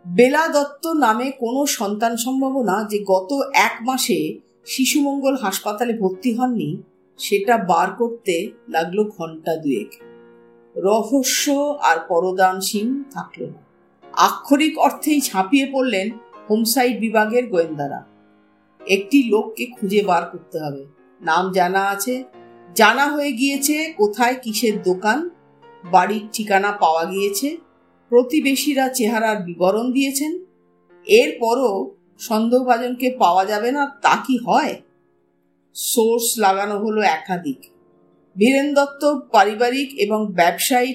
বেলা 0.05 0.47
দত্ত 0.47 0.88
নামে 0.88 1.31
কোনো 1.31 1.65
সন্তান 1.65 2.17
সম্ভাবনা 2.17 2.83
যে 2.83 2.99
গত 3.07 3.31
এক 3.53 3.77
মাসে 3.81 4.39
শিশুমঙ্গল 4.65 5.38
হাসপাতালে 5.38 5.93
ভর্তি 5.93 6.33
হননি, 6.33 6.77
সেটা 7.17 7.57
বার 7.57 7.91
করতে 7.91 8.51
লাগল 8.69 9.03
ঘণ্টা 9.03 9.55
দুয়েক। 9.55 9.91
রহস্য 10.75 11.51
আর 11.81 11.97
পরদানসীন 12.07 13.03
থাকল 13.12 13.45
না। 13.45 13.62
আক্ষরিক 14.13 14.79
অর্থেই 14.79 15.21
ঝাঁপিয়ে 15.21 15.69
পড়লেন 15.73 16.10
হোমসাইড 16.49 16.99
বিভাগের 16.99 17.47
গোয়েন্দারা। 17.47 18.05
একটি 18.88 19.23
লোককে 19.29 19.65
খুঁজে 19.65 20.01
বার 20.01 20.23
করতে 20.25 20.60
হবে। 20.60 20.86
নাম 21.21 21.51
জানা 21.51 21.81
আছে। 21.86 22.23
জানা 22.75 23.05
হয়ে 23.05 23.31
গিয়েছে 23.31 23.93
কোথায় 23.97 24.36
কিসের 24.41 24.83
দোকান। 24.83 25.29
বাড়ির 25.91 26.23
ঠিকানা 26.33 26.71
পাওয়া 26.71 27.05
গিয়েছে। 27.05 27.57
প্রতিবেশীরা 28.09 28.89
চেহারার 28.89 29.37
বিবরণ 29.43 29.91
দিয়েছেন। 29.91 30.31
এরপরও 31.07 31.95
সন্দেহভাজনকে 32.19 33.07
পাওয়া 33.19 33.45
যাবে 33.45 33.71
না, 33.71 33.83
তা 34.01 34.15
কি 34.27 34.37
হয়? 34.37 34.73
সোর্স 35.75 36.27
লাগানো 36.39 36.75
হলো 36.79 37.01
একাধিক। 37.01 37.59
বীরেন 38.35 38.73
দত্ত 38.73 39.01
পারিবারিক 39.31 39.89
এবং 39.99 40.19
ব্যবসায়ী 40.33 40.91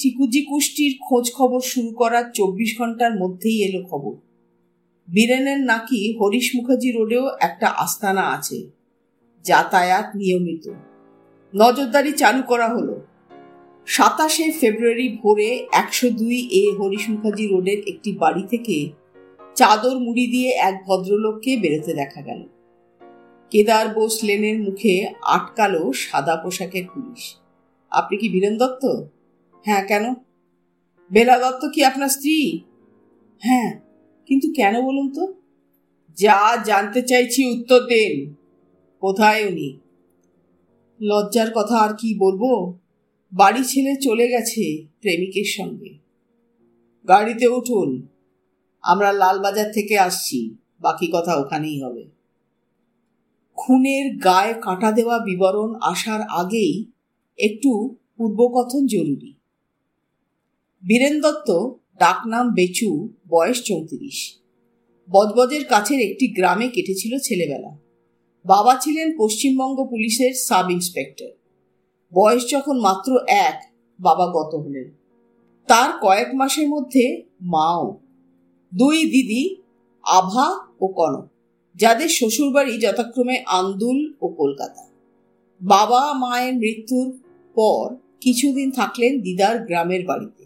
ঠিকুজি 0.00 0.40
কুষ্টির 0.44 0.92
খোঁজ 1.08 1.32
খবর 1.32 1.60
শুরু 1.60 1.90
করার 1.90 2.24
চব্বিশ 2.34 2.70
ঘণ্টার 2.78 3.12
মধ্যেই 3.18 3.58
এলো 3.62 3.80
খবর। 3.90 4.14
বীরেনের 5.08 5.60
নাকি 5.60 6.00
হরিশ 6.20 6.46
মুখার্জি 6.56 6.90
রোডেও 6.92 7.24
একটা 7.40 7.68
আস্তানা 7.68 8.24
আছে, 8.30 8.58
যাতায়াত 9.44 10.08
নিয়মিত। 10.14 10.64
নজরদারি 11.52 12.12
চালু 12.12 12.42
করা 12.42 12.68
হলো। 12.68 12.94
সাতাশে 13.86 14.50
ফেব্রুয়ারি 14.50 15.18
ভোরে 15.22 15.66
একশো 15.72 16.10
দুই 16.10 16.48
এ 16.50 16.72
হরিশ 16.76 17.06
রোডের 17.50 17.78
একটি 17.86 18.12
বাড়ি 18.12 18.42
থেকে 18.50 18.90
চাদর 19.54 19.98
মুড়ি 19.98 20.26
দিয়ে 20.26 20.50
এক 20.50 20.84
ভদ্রলোককে 20.86 21.56
বেরোতে 21.56 21.94
দেখা 21.94 22.22
গেল। 22.22 22.42
কেদার 23.50 23.88
বোস 23.88 24.24
লেনের 24.24 24.62
মুখে 24.62 25.08
আটকালো 25.22 25.92
সাদা 25.92 26.36
পোশাকের 26.36 26.84
পুলিশ। 26.94 27.36
আপনি 27.90 28.16
কি 28.16 28.28
বীরেন 28.28 28.56
দত্ত? 28.56 28.84
হ্যাঁ 29.64 29.86
কেন? 29.86 30.14
বেলা 31.12 31.38
দত্ত 31.38 31.68
কি 31.74 31.84
আপনার 31.84 32.08
স্ত্রী? 32.08 32.60
হ্যাঁ 33.40 33.80
কিন্তু 34.26 34.52
কেন 34.56 34.82
বলুন 34.82 35.12
তো? 35.12 35.34
যা 36.16 36.62
জানতে 36.64 37.02
চাইছি 37.02 37.60
উত্তর 37.60 37.80
দেন। 37.80 38.34
কোথায় 39.00 39.46
উনি? 39.46 39.78
লজ্জার 41.00 41.50
কথা 41.54 41.76
আর 41.78 41.94
কি 41.94 42.18
বলব? 42.18 42.74
বাড়ি 43.34 43.64
ছেলে 43.64 43.96
চলে 43.96 44.28
গেছে 44.28 44.86
প্রেমিকের 45.00 45.44
সঙ্গে। 45.44 45.98
গাড়িতে 47.08 47.46
উঠুন, 47.46 48.08
আমরা 48.82 49.12
লালবাজার 49.12 49.72
থেকে 49.72 49.98
আসছি, 49.98 50.56
বাকি 50.80 51.10
কথা 51.12 51.34
ওখানেই 51.34 51.82
হবে। 51.82 52.04
খুনের 53.56 54.16
গায়ে 54.16 54.54
কাঁটা 54.60 54.92
দেওয়া 54.92 55.18
বিবরণ 55.18 55.74
আসার 55.82 56.20
আগেই 56.22 56.90
একটু 57.38 57.96
পূর্বকথন 58.16 58.86
জরুরি। 58.86 59.34
বীরেন 60.82 61.20
দত্ত, 61.20 61.50
ডাকনাম 61.98 62.50
বেচু, 62.50 63.08
বয়স 63.28 63.62
চৌত্রিশ। 63.62 64.38
বজবজের 65.10 65.64
কাছের 65.64 66.00
একটি 66.00 66.26
গ্রামে 66.26 66.68
কেটেছিল 66.68 67.18
ছেলেবেলা। 67.18 67.78
বাবা 68.44 68.78
ছিলেন 68.80 69.12
পশ্চিমবঙ্গ 69.18 69.88
পুলিশের 69.90 70.34
সাব 70.34 70.70
ইন্সপেক্টর 70.70 71.43
বয়স 72.14 72.50
যখন 72.50 72.80
মাত্র 72.80 73.18
এক, 73.28 73.56
বাবা 74.00 74.26
গত 74.26 74.54
হলেন। 74.54 74.90
তার 75.66 75.90
কয়েক 76.00 76.34
মাসের 76.34 76.68
মধ্যে 76.68 77.22
মাও, 77.40 78.00
দুই 78.74 78.98
দিদি, 79.04 79.56
আভা 80.02 80.66
ও 80.80 80.86
কনক, 80.86 81.26
যাদের 81.74 82.08
শ্বশুরবাড়ি 82.08 82.80
যথাক্রমে 82.80 83.44
আন্দুল 83.46 84.14
ও 84.20 84.28
কলকাতা। 84.28 84.88
বাবা 85.62 86.12
মায়ের 86.12 86.54
মৃত্যুর 86.54 87.18
পর 87.54 87.96
কিছুদিন 88.20 88.70
থাকলেন 88.70 89.20
দিদার 89.20 89.64
গ্রামের 89.64 90.06
বাড়িতে। 90.06 90.44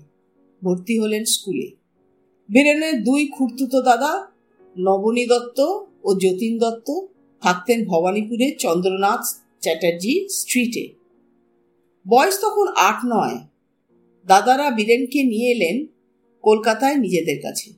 ভর্তি 0.62 1.00
হলেন 1.00 1.24
স্কুলে। 1.24 1.70
বীরেনের 2.50 3.04
দুই 3.04 3.26
খুর্তুতো 3.26 3.82
দাদা, 3.82 4.26
নবনী 4.78 5.26
দত্ত 5.26 5.58
ও 6.04 6.14
যতীন 6.14 6.58
দত্ত, 6.58 6.88
থাকতেন 7.42 7.84
ভবানীপুরে 7.84 8.50
চন্দ্রনাথ 8.58 9.22
চ্যাটার্জি 9.60 10.28
স্ট্রিটে। 10.28 10.97
বয়স 12.08 12.40
তখন 12.40 12.66
আট 12.76 12.98
নয়। 13.06 13.38
দাদারা 14.26 14.70
বীরেনকে 14.70 15.22
নিয়ে 15.22 15.50
এলেন 15.50 15.86
কলকাতায় 16.42 16.96
নিজেদের 16.96 17.42
কাছে। 17.42 17.72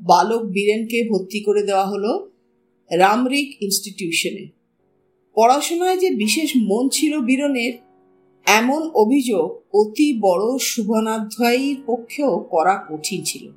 বালক 0.00 0.42
বীরেনকে 0.42 1.08
ভর্তি 1.08 1.40
করে 1.40 1.62
দেওয়া 1.62 1.86
হলো 1.86 2.30
রামরিক 2.92 3.62
ইনস্টিটিউশনে। 3.62 4.48
পড়াশোনায় 5.34 5.96
যে 5.96 6.10
বিশেষ 6.10 6.52
মন 6.56 6.88
ছিল 6.88 7.20
বীরনের, 7.20 7.72
এমন 8.46 8.90
অভিযোগ 8.94 9.62
অতি 9.72 10.18
বড় 10.20 10.58
শুভনাধ্যায়ীর 10.58 11.82
পক্ষেও 11.86 12.38
করা 12.38 12.84
কঠিন 12.90 13.22
ছিল। 13.24 13.48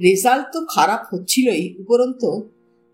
রেজাল্ট 0.00 0.46
তো 0.52 0.66
খারাপ 0.66 1.14
হচ্ছিলই, 1.14 1.74
উপরন্ত 1.78 2.40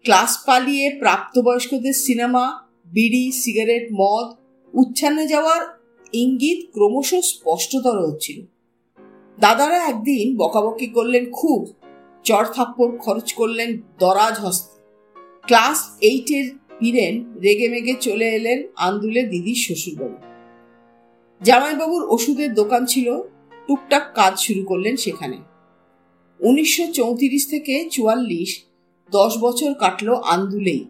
ক্লাস 0.04 0.42
পালিয়ে 0.46 0.96
প্রাপ্তবয়স্কদের 0.98 1.92
সিনেমা, 1.92 2.64
বিড়ি, 2.86 3.32
সিগারেট, 3.32 3.88
মদ 3.92 4.47
উচ্ছান্নে 4.74 5.26
যাওয়ার 5.26 5.78
ইঙ্গিত 6.12 6.70
ক্রমশ 6.72 7.14
স্পষ্টতর 7.14 8.08
হচ্ছিল। 8.08 8.46
দাদারা 9.38 9.86
একদিন 9.86 10.36
বকাবকি 10.36 10.86
করলেন 10.86 11.32
খুব, 11.32 11.72
চর 12.24 12.44
থাপ্পড় 12.44 12.98
খরচ 12.98 13.32
করলেন 13.32 13.80
দরাজ 13.98 14.38
হস্তে। 14.38 14.78
ক্লাস 15.46 15.98
এইটের 16.00 16.50
বীরেন 16.80 17.34
রেগে 17.34 17.68
মেগে 17.68 17.94
চলে 18.00 18.28
এলেন 18.28 18.62
আন্দুলে 18.76 19.22
দিদির 19.22 19.54
শ্বশুরবাড়ি। 19.54 20.14
জামাইবাবুর 21.44 22.02
ওষুধের 22.08 22.54
দোকান 22.54 22.86
ছিল, 22.86 23.22
টুকটাক 23.66 24.14
কাজ 24.14 24.38
শুরু 24.38 24.62
করলেন 24.62 24.96
সেখানে। 24.96 25.38
উনিশশো 26.40 26.92
চৌত্রিশ 26.92 27.50
থেকে 27.50 27.88
চুয়াল্লিশ, 27.90 28.64
দশ 29.10 29.38
বছর 29.38 29.74
কাটল 29.74 30.14
আন্দুলেই। 30.14 30.84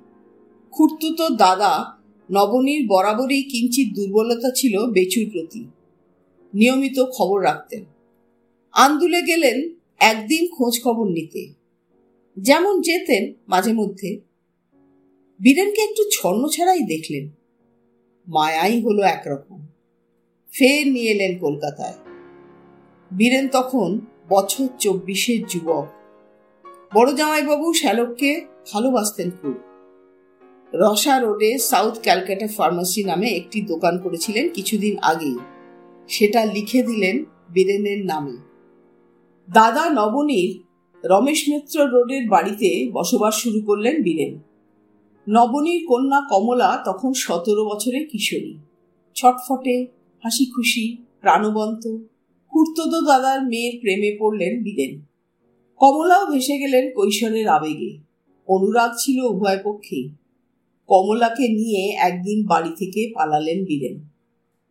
খুঁড়তুতো 0.70 1.28
দাদা 1.28 1.97
নবনীর 2.30 2.86
বরাবরই 2.86 3.42
কিঞ্চিত 3.42 3.94
দুর্বলতা 3.96 4.50
ছিল 4.50 4.86
বেচুর 4.86 5.30
প্রতি। 5.30 5.64
নিয়মিত 6.54 7.04
খবর 7.12 7.44
রাখতেন। 7.44 7.84
আন্দুলে 8.72 9.22
গেলেন 9.22 9.70
একদিন 9.98 10.48
খোঁজ 10.56 10.82
খবর 10.82 11.08
নিতে। 11.08 11.52
যেমন 12.36 12.80
যেতেন 12.80 13.32
মাঝে 13.48 13.72
মধ্যে। 13.72 14.20
বীরেনকে 15.42 15.82
একটু 15.82 16.02
ছন্ন 16.12 16.48
ছাড়াই 16.48 16.80
দেখলেন। 16.80 17.28
মায়াই 18.28 18.80
হলো 18.80 19.02
একরকম। 19.02 19.66
ফের 20.52 20.86
নিয়ে 20.86 21.10
এলেন 21.10 21.38
কলকাতায়। 21.38 21.94
বীরেন 23.16 23.48
তখন 23.48 24.00
বছর 24.28 24.68
চব্বিশের 24.78 25.46
যুবক। 25.46 25.86
বড় 26.94 27.14
জামাইবাবু 27.14 27.72
শ্যালককে 27.72 28.44
ভালোবাসতেন 28.72 29.30
খুব। 29.30 29.67
রসা 30.74 31.20
রোডে 31.20 31.58
সাউথ 31.58 32.02
ক্যালকাটা 32.02 32.46
ফার্মাসি 32.46 33.04
নামে 33.04 33.26
একটি 33.26 33.60
দোকান 33.60 33.98
করেছিলেন 33.98 34.48
কিছুদিন 34.48 34.96
আগেই। 34.98 35.36
সেটা 36.08 36.44
লিখে 36.44 36.82
দিলেন 36.82 37.24
বীরেনের 37.52 38.04
নামে। 38.04 38.36
দাদা 39.52 39.90
নবনীর 39.90 40.62
রমেশ 41.04 41.44
মিত্র 41.48 41.84
রোডের 41.84 42.28
বাড়িতে 42.28 42.90
বসবাস 42.92 43.34
শুরু 43.34 43.60
করলেন 43.60 44.02
বীরেন। 44.02 44.38
নবনীর 45.28 45.84
কন্যা 45.88 46.20
কমলা 46.30 46.82
তখন 46.84 47.12
সতেরো 47.12 47.64
বছরের 47.64 48.08
কিশোরী। 48.08 48.58
ছটফটে 49.14 49.86
হাসি 50.24 50.46
খুশি 50.50 50.96
প্রাণবন্ত, 51.20 51.96
কুর্তদ 52.50 52.94
দাদার 53.06 53.42
মেয়ের 53.42 53.78
প্রেমে 53.80 54.16
পড়লেন 54.20 54.62
বীরেন। 54.62 55.00
কমলাও 55.76 56.26
ভেসে 56.26 56.58
গেলেন 56.58 56.94
কৈশোরের 56.94 57.48
আবেগে। 57.48 57.98
অনুরাগ 58.48 58.90
ছিল 58.98 59.20
উভয় 59.20 59.58
পক্ষেই। 59.64 60.10
কমলাকে 60.88 61.48
নিয়ে 61.48 61.92
একদিন 61.98 62.46
বাড়ি 62.46 62.72
থেকে 62.78 63.12
পালালেন 63.14 63.64
বীরেন। 63.64 64.08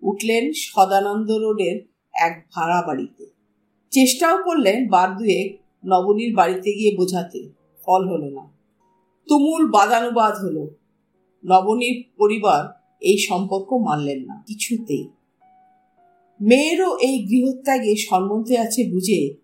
উঠলেন 0.02 0.54
সদানন্দ 0.54 1.32
রোডের 1.32 1.78
এক 2.14 2.48
ভাড়া 2.56 2.82
বাড়িতে। 2.88 3.26
চেষ্টাও 3.92 4.44
করলেন 4.44 4.88
বার 4.88 5.18
দুয়েক 5.18 5.60
নবনীর 5.86 6.36
বাড়িতে 6.36 6.74
গিয়ে 6.74 6.96
বোঝাতে, 6.96 7.50
ফল 7.86 8.08
হলো 8.08 8.30
না। 8.30 8.54
তুমুল 9.28 9.72
বাদানুবাদ 9.72 10.36
হলো। 10.46 10.76
নবনীর 11.44 12.04
পরিবার 12.18 12.62
এই 13.02 13.18
সম্পর্ক 13.18 13.74
মানলেন 13.74 14.20
না, 14.26 14.44
কিছুতেই। 14.48 15.10
মেয়েরও 16.42 16.98
এই 16.98 17.20
গৃহত্যাগে 17.20 17.96
সম্বন্ধে 17.96 18.58
আছে 18.58 18.90
বুঝে 18.92 19.36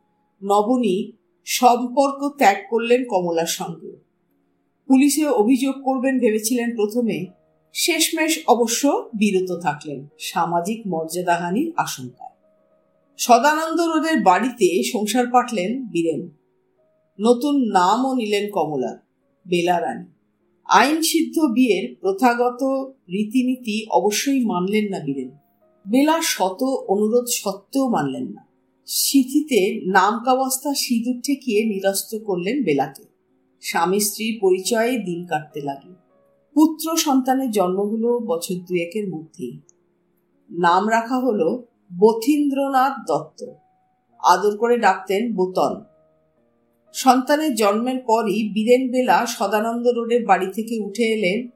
নবনী 0.43 1.12
সম্পর্ক 1.45 2.36
ত্যাগ 2.38 2.57
করলেন 2.69 3.05
কমলার 3.09 3.45
সঙ্গে। 3.45 4.02
পুলিশে 4.87 5.25
অভিযোগ 5.25 5.75
করবেন 5.83 6.19
ভেবেছিলেন 6.19 6.75
প্রথমে। 6.75 7.25
শেষমেশ 7.73 8.39
অবশ্য 8.47 9.09
বিরত 9.13 9.59
থাকলেন 9.59 10.07
সামাজিক 10.19 10.81
মর্যাদাহানির 10.87 11.73
আশঙ্কায়। 11.77 12.33
সদানন্দ 13.17 13.81
রোদের 13.81 14.23
বাড়িতে 14.23 14.83
সংসার 14.83 15.27
পাঠলেন 15.27 15.85
বীরেন। 15.85 16.29
নতুন 17.19 17.55
নামও 17.71 18.13
নিলেন 18.13 18.51
কমলার 18.51 18.97
বেলারানী। 19.47 20.05
আইন 20.65 21.01
সিদ্ধ 21.01 21.39
বিয়ের 21.39 21.95
প্রথাগত 22.01 22.63
রীতিনীতি 23.09 23.85
অবশ্যই 23.89 24.45
মানলেন 24.45 24.89
না 24.89 24.99
বীরেন। 24.99 25.29
বেলা 25.87 26.19
শত 26.21 26.63
অনুরোধ 26.87 27.25
সত্ত্বেও 27.25 27.89
মানলেন 27.89 28.23
না। 28.23 28.47
সিথিতে 28.85 29.81
নামকাবস্থা 29.91 30.73
সিঁদুর 30.73 31.21
ঠেকিয়ে 31.21 31.65
নিরস্ত 31.65 32.15
করলেন 32.15 32.63
বেলাকে। 32.63 33.12
স্বামী 33.63 33.99
স্ত্রীর 33.99 34.39
পরিচয়ে 34.41 34.97
দিন 34.97 35.26
কাটতে 35.28 35.62
লাগল 35.62 35.93
পুত্র 36.56 36.97
সন্তানের 36.97 37.52
জন্ম 37.52 37.80
হলো 37.82 38.19
বছর 38.19 38.54
দুয়েকের 38.54 39.10
মধ্যেই। 39.10 39.60
নাম 40.49 40.89
রাখা 40.89 41.17
হলো 41.19 41.67
বথীন্দ্রনাথ 41.99 42.93
দত্ত। 43.08 43.39
আদর 44.23 44.58
করে 44.58 44.78
ডাকতেন 44.78 45.34
বোতন। 45.36 45.73
সন্তানের 46.93 47.56
জন্মের 47.56 47.99
পরই 48.08 48.49
বীরেন 48.54 48.91
বেলা 48.91 49.26
সদানন্দ 49.26 49.88
রোডের 49.88 50.26
বাড়ি 50.26 50.47
থেকে 50.54 50.76
উঠে 50.84 51.04
এলেন 51.04 51.47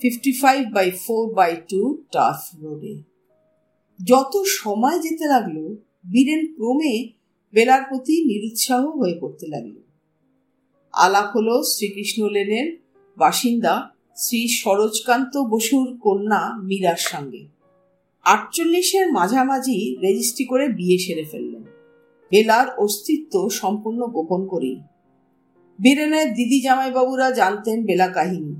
fifty 0.00 0.32
five 0.32 0.60
by 0.72 0.90
four 0.90 1.34
by 1.34 1.56
two 1.68 2.02
turf 2.12 2.38
রোডে। 2.62 2.94
যত 4.00 4.32
সময় 4.46 4.98
যেতে 4.98 5.24
লাগল, 5.24 5.56
বীরেন 6.12 6.42
ক্রমে 6.54 7.08
বেলার 7.52 7.82
প্রতি 7.88 8.14
নিরুৎসাহ 8.24 8.82
হয়ে 8.86 9.18
পড়তে 9.20 9.46
লাগল। 9.46 9.83
আলাপ 10.94 11.28
হল 11.34 11.48
শ্রীকৃষ্ণ 11.72 12.20
লেনের 12.28 12.66
বাসিন্দা 13.16 13.74
শ্রী 14.16 14.40
সরোজকান্ত 14.62 15.34
বসুর 15.52 15.86
কন্যা 16.04 16.42
মীরার 16.68 17.00
সঙ্গে। 17.10 17.42
আটচল্লিশের 18.26 19.06
মাঝামাঝি 19.12 19.78
রেজিস্ট্রি 20.02 20.44
করে 20.44 20.64
বিয়ে 20.68 20.98
সেরে 20.98 21.24
ফেললেন। 21.30 21.64
বেলার 22.32 22.66
অস্তিত্ব 22.84 23.34
সম্পূর্ণ 23.60 24.00
গোপন 24.06 24.40
করেই। 24.46 24.78
বীরেনের 25.78 26.28
দিদি 26.34 26.58
জামাইবাবুরা 26.60 27.28
জানতেন 27.30 27.78
বেলা 27.84 28.08
কাহিনী, 28.08 28.54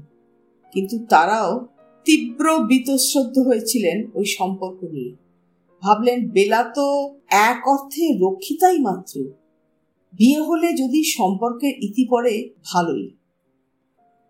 কিন্তু 0.75 0.97
তারাও 1.09 1.51
তীব্র 2.07 2.47
বীতশ্রদ্ধ 2.71 3.37
হয়েছিলেন 3.49 3.99
ওই 4.15 4.27
সম্পর্ক 4.39 4.81
নিয়ে। 4.95 5.13
ভাবলেন 5.83 6.19
বেলা 6.29 6.63
তো 6.77 6.87
এক 7.49 7.59
অর্থে 7.75 8.05
রক্ষিতাই 8.25 8.79
মাত্র। 8.79 9.15
বিয়ে 10.15 10.41
হলে 10.41 10.69
যদি 10.73 11.01
সম্পর্কের 11.17 11.75
ইতি 11.83 12.05
পড়ে, 12.11 12.35
ভালোই। 12.65 13.07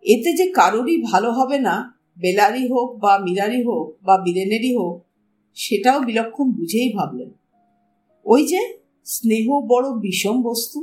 এতে 0.03 0.31
যে 0.33 0.47
কারোরই 0.51 0.97
ভালো 1.03 1.33
হবে 1.33 1.59
না, 1.59 1.75
বেলারই 2.19 2.69
হোক 2.69 2.89
বা 2.99 3.13
মীরারই 3.19 3.61
হোক 3.65 3.87
বা 4.03 4.15
বীরেনেরই 4.25 4.77
হোক, 4.77 4.97
সেটাও 5.57 5.99
বিলক্ষণ 6.01 6.47
বুঝেই 6.53 6.93
ভাবলেন। 6.93 7.31
ওই 8.27 8.43
যে 8.47 8.61
স্নেহ 9.05 9.47
বড় 9.67 9.87
বিষম 10.01 10.43
বস্তু। 10.43 10.79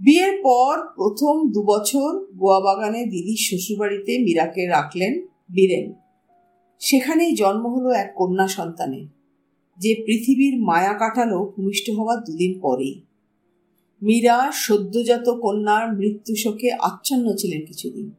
বিয়ের 0.00 0.34
পর 0.42 0.74
প্রথম 0.96 1.34
দুবছর 1.50 2.12
গোয়া 2.34 2.60
বাগানে 2.60 3.00
দিদির 3.04 3.40
শ্বশুরবাড়িতে 3.40 4.12
মীরাকে 4.18 4.62
রাখলেন 4.66 5.12
বীরেন। 5.54 5.86
সেখানেই 6.80 7.32
জন্ম 7.34 7.64
হলো 7.66 7.90
এক 7.90 8.08
কন্যা 8.16 8.46
সন্তানের, 8.48 9.06
যে 9.78 9.90
পৃথিবীর 10.06 10.54
মায়া 10.60 10.94
কাটালো 10.94 11.38
ভূমিষ্ঠ 11.56 11.86
হওয়ার 11.90 12.18
দুদিন 12.18 12.52
পরেই। 12.60 12.94
মীরা 14.02 14.52
সদ্যজাত 14.52 15.28
কন্যার 15.28 15.94
মৃত্যু 15.94 16.36
শোকে 16.36 16.72
আচ্ছন্ন 16.72 17.34
ছিলেন 17.36 17.66
কিছুদিন। 17.66 18.10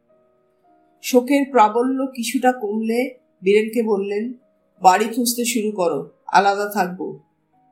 শোকের 1.02 1.46
প্রাবল্য 1.52 2.06
কিছুটা 2.16 2.52
কমলে 2.52 3.20
বীরেনকে 3.44 3.84
বললেন, 3.84 4.34
বাড়ি 4.82 5.06
খুঁজতে 5.06 5.46
শুরু 5.46 5.72
করো, 5.72 6.10
আলাদা 6.28 6.70
থাকব। 6.70 7.18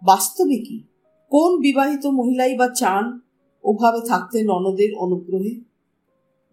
বাস্তবে 0.01 0.57
কি? 0.57 0.83
কোন 1.29 1.61
বিবাহিত 1.61 2.05
মহিলাই 2.05 2.55
বা 2.55 2.67
চান 2.67 3.19
ওভাবে 3.63 4.01
থাকতে 4.07 4.43
ননদের 4.43 4.95
অনুগ্রহে? 4.95 5.55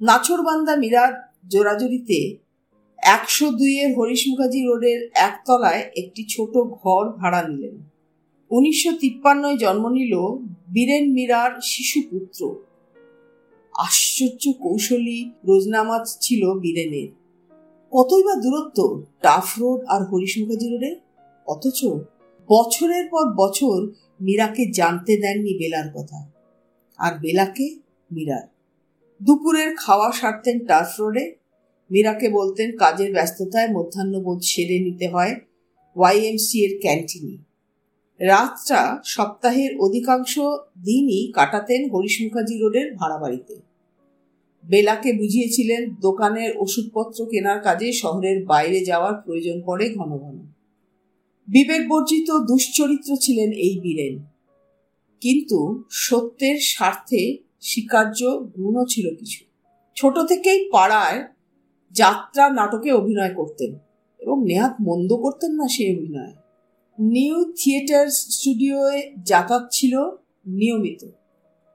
নাছরবান্দা 0.00 0.76
মীরার 0.76 1.12
জোরাজুরিতে 1.48 2.38
একশো 2.98 3.50
দুইয়ের 3.50 3.96
হরিশ 3.96 4.28
মুখার্জি 4.28 4.66
রোডের 4.66 5.10
একতলায় 5.14 5.90
একটি 5.96 6.24
ছোট 6.28 6.56
ঘর 6.58 7.12
ভাড়া 7.12 7.48
নিলেন। 7.48 7.91
উনিশশো 8.52 8.92
তিপ্পান্নয় 8.92 9.56
জন্ম 9.56 9.88
নিল 9.88 10.14
বীরেন 10.72 11.12
মীরার 11.12 11.50
শিশুপুত্র। 11.62 12.54
আশ্চর্য 13.72 14.52
কৌশলী 14.52 15.30
রোজনামাজ 15.44 16.18
ছিল 16.20 16.54
বীরেনের। 16.54 17.08
কতই 17.90 18.22
বা 18.22 18.40
দূরত্ব, 18.40 19.02
টাফ 19.22 19.58
রোড 19.58 19.80
আর 19.88 20.02
হরিশ 20.04 20.38
মুখার্জি 20.38 20.68
রোডে 20.70 20.96
অথচ 21.46 21.84
বছরের 22.48 23.08
পর 23.10 23.34
বছর 23.36 23.90
মীরাকে 24.22 24.66
জানতে 24.70 25.16
দেননি 25.16 25.58
বেলার 25.58 25.88
কথা। 25.94 26.30
আর 26.98 27.18
বেলাকে 27.18 27.76
মীরার। 28.12 28.46
দুপুরের 29.22 29.76
খাওয়া 29.76 30.12
সারতেন 30.12 30.66
টার্ফ 30.66 31.00
রোডে। 31.00 31.34
মীরাকে 31.90 32.28
বলতেন 32.28 32.76
কাজের 32.76 33.12
ব্যস্ততায় 33.12 33.68
মধ্যাহ্নবোধ 33.68 34.40
সেরে 34.42 34.78
নিতে 34.78 35.08
হয় 35.08 35.40
ওয়াইএমসি 35.96 36.64
এর 36.64 36.80
ক্যান্টিনে। 36.80 37.51
রাতটা 38.22 39.00
সপ্তাহের 39.04 39.78
অধিকাংশ 39.78 40.38
দিনই 40.84 41.32
কাটাতেন 41.34 41.90
হরিশ 41.90 42.20
মুখার্জি 42.22 42.58
রোডের 42.58 42.94
ভাড়া 42.94 43.18
বাড়িতে 43.18 43.56
বেলাকে 44.64 45.12
বুঝিয়েছিলেন 45.12 45.94
দোকানের 45.94 46.54
ওষুধপত্র 46.56 47.26
কেনার 47.26 47.60
কাজে 47.60 47.92
শহরের 47.92 48.46
বাইরে 48.46 48.84
যাওয়ার 48.84 49.14
প্রয়োজন 49.14 49.62
পড়ে 49.66 49.94
ঘন 49.94 50.18
ঘন। 50.18 50.38
বিবেক 51.48 51.88
বর্জিত 51.88 52.30
দুশ্চরিত্র 52.30 53.16
ছিলেন 53.20 53.50
এই 53.52 53.80
বীরেন। 53.80 54.18
কিন্তু 55.20 55.84
সত্যের 55.90 56.56
স্বার্থে 56.60 57.36
স্বীকার্য 57.60 58.24
গুণও 58.56 58.84
ছিল 58.88 59.16
কিছু। 59.16 59.44
ছোট 59.96 60.18
থেকেই 60.18 60.68
পাড়ায় 60.72 61.24
যাত্রা 61.90 62.50
নাটকে 62.50 62.92
অভিনয় 62.92 63.34
করতেন 63.34 63.74
এবং 64.18 64.44
নেহাত 64.46 64.74
মন্দ 64.80 65.16
করতেন 65.16 65.52
না 65.52 65.68
সেই 65.68 65.96
অভিনয়। 65.96 66.41
নিউ 66.98 67.52
থিয়েটার 67.56 68.08
স্টুডিওয়ে 68.08 69.12
যাতায়াত 69.22 69.68
ছিল 69.70 70.00
নিয়মিত। 70.46 71.06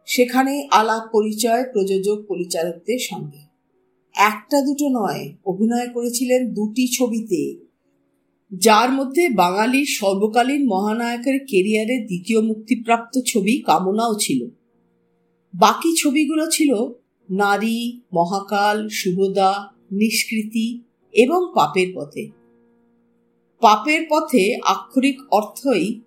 সেখানে 0.05 0.67
আলাপ 0.71 1.09
পরিচয়, 1.13 1.63
প্রযোজক, 1.71 2.25
পরিচালকদের 2.27 2.99
সঙ্গে। 2.99 3.39
একটা 4.15 4.61
দুটো 4.61 4.87
নয়, 4.89 5.33
অভিনয় 5.45 5.87
করেছিলেন 5.87 6.53
দুটি 6.53 6.97
ছবিতে। 6.97 7.67
যার 8.57 8.89
মধ্যে 8.89 9.29
বাঙালির 9.29 9.85
সর্বকালীন 9.85 10.67
মহানায়কের 10.67 11.39
কেরিয়ারের 11.49 12.05
দ্বিতীয় 12.05 12.41
মুক্তিপ্রাপ্ত 12.41 13.19
ছবি 13.25 13.61
কামনাও 13.61 14.15
ছিল। 14.19 14.49
বাকি 15.55 15.95
ছবিগুলো 15.95 16.47
ছিল 16.51 16.75
নারী, 17.29 18.01
মহাকাল 18.13 18.87
শুভদা 18.89 19.67
নিষ্কৃতি 19.91 20.81
এবং 21.13 21.51
পাপের 21.55 21.87
পথে। 21.95 22.36
পাপের 23.61 24.01
পথে 24.09 24.43
আক্ষরিক 24.65 25.17
অর্থই 25.31 26.01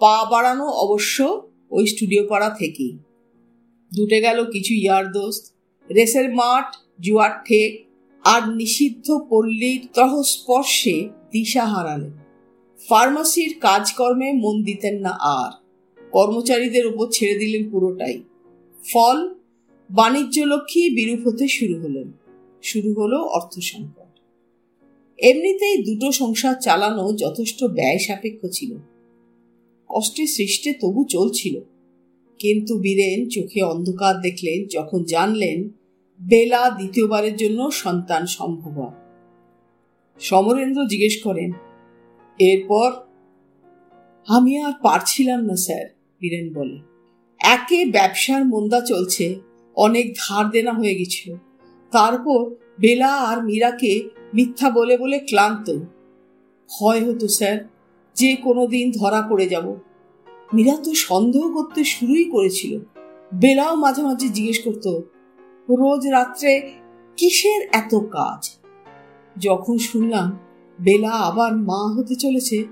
পা 0.00 0.24
বাড়ানো 0.30 0.66
অবশ্য 0.66 1.16
ওই 1.70 1.86
স্টুডিও 1.86 2.22
পাড়া 2.28 2.50
থেকেই। 2.50 2.98
দুটে 3.94 4.20
গেল 4.20 4.44
কিছু 4.44 4.74
ইয়ার 4.74 5.12
দোস্ত, 5.12 5.44
রেসের 5.94 6.34
মাঠ, 6.34 6.76
জুয়ার 7.00 7.32
ঠেক, 7.44 7.70
আর 8.24 8.42
নিষিদ্ধ 8.48 9.06
পল্লীর 9.30 9.88
তহস্পর্শে 9.94 11.08
দিশা 11.32 11.64
হারালেন 11.64 12.14
ফার্মাসির 12.88 13.52
কাজকর্মে 13.60 14.32
মন 14.32 14.62
দিতেন 14.62 14.96
না 15.00 15.10
আর, 15.10 15.52
কর্মচারীদের 16.12 16.86
উপর 16.86 17.06
ছেড়ে 17.12 17.38
দিলেন 17.38 17.70
পুরোটাই। 17.70 18.22
ফল 18.92 19.18
বাণিজ্য 19.90 20.36
লক্ষ্মী 20.42 20.90
বিরূপ 20.90 21.26
হতে 21.26 21.48
শুরু 21.48 21.74
হলেন। 21.80 22.12
শুরু 22.62 22.94
হলো 22.94 23.18
অর্থ 23.22 23.58
সংকট 23.60 24.05
এমনিতেই 25.18 25.82
দুটো 25.82 26.12
সংসার 26.12 26.54
চালানো 26.54 27.12
যথেষ্ট 27.12 27.64
ব্যয় 27.64 27.98
সাপেক্ষ 27.98 28.46
ছিল। 28.52 28.76
কষ্টে 29.88 30.26
সৃষ্টে 30.26 30.72
তবু 30.72 31.04
চলছিল। 31.04 31.60
কিন্তু 32.38 32.78
বীরেন 32.78 33.28
চোখে 33.28 33.62
অন্ধকার 33.62 34.20
দেখলেন, 34.20 34.66
যখন 34.66 35.04
জানলেন 35.04 35.68
বেলা 36.28 36.70
দ্বিতীয়বারের 36.70 37.36
জন্য 37.36 37.70
সন্তান 37.70 38.26
সম্ভব। 38.26 38.92
সমরেন্দ্র 40.20 40.86
জিজ্ঞেস 40.86 41.22
করেন, 41.22 41.52
এরপর? 42.38 42.92
আমি 44.26 44.58
আর 44.58 44.72
পারছিলাম 44.82 45.44
না, 45.44 45.56
স্যার, 45.56 45.86
বীরেন 46.20 46.52
বলে। 46.52 46.78
একে 47.38 47.84
ব্যবসার 47.84 48.44
মন্দা 48.44 48.80
চলছে, 48.80 49.34
অনেক 49.74 50.14
ধার 50.14 50.50
দেনা 50.50 50.72
হয়ে 50.72 50.94
গেছিল। 50.94 51.34
তারপর 51.90 52.54
বেলা 52.80 53.14
আর 53.14 53.44
মীরাকে 53.44 54.08
মিথ্যা 54.36 54.70
বলে 54.70 54.98
বলে 54.98 55.18
ক্লান্ত। 55.18 55.78
ভয় 56.70 57.12
হতো, 57.12 57.28
স্যার, 57.28 57.68
যে 58.14 58.36
কোনো 58.36 58.66
দিন 58.66 58.92
ধরা 58.98 59.22
পড়ে 59.22 59.48
যাব। 59.48 59.76
মীরা 60.54 60.76
তো 60.76 60.94
সন্দেহ 60.94 61.52
করতে 61.52 61.84
শুরুই 61.84 62.24
করেছিল। 62.24 62.78
বেলাও 63.34 63.74
মাঝে 63.74 64.02
মাঝে 64.02 64.28
জিজ্ঞেস 64.28 64.64
করতো, 64.64 65.02
রোজ 65.68 66.06
রাত্রে 66.06 66.72
কিসের 67.16 67.68
এত 67.72 67.94
কাজ? 67.94 68.50
যখন 69.38 69.78
শুনলাম, 69.78 70.38
বেলা 70.80 71.10
আবার 71.10 71.56
মা 71.56 71.94
হতে 71.94 72.14
চলেছে, 72.14 72.64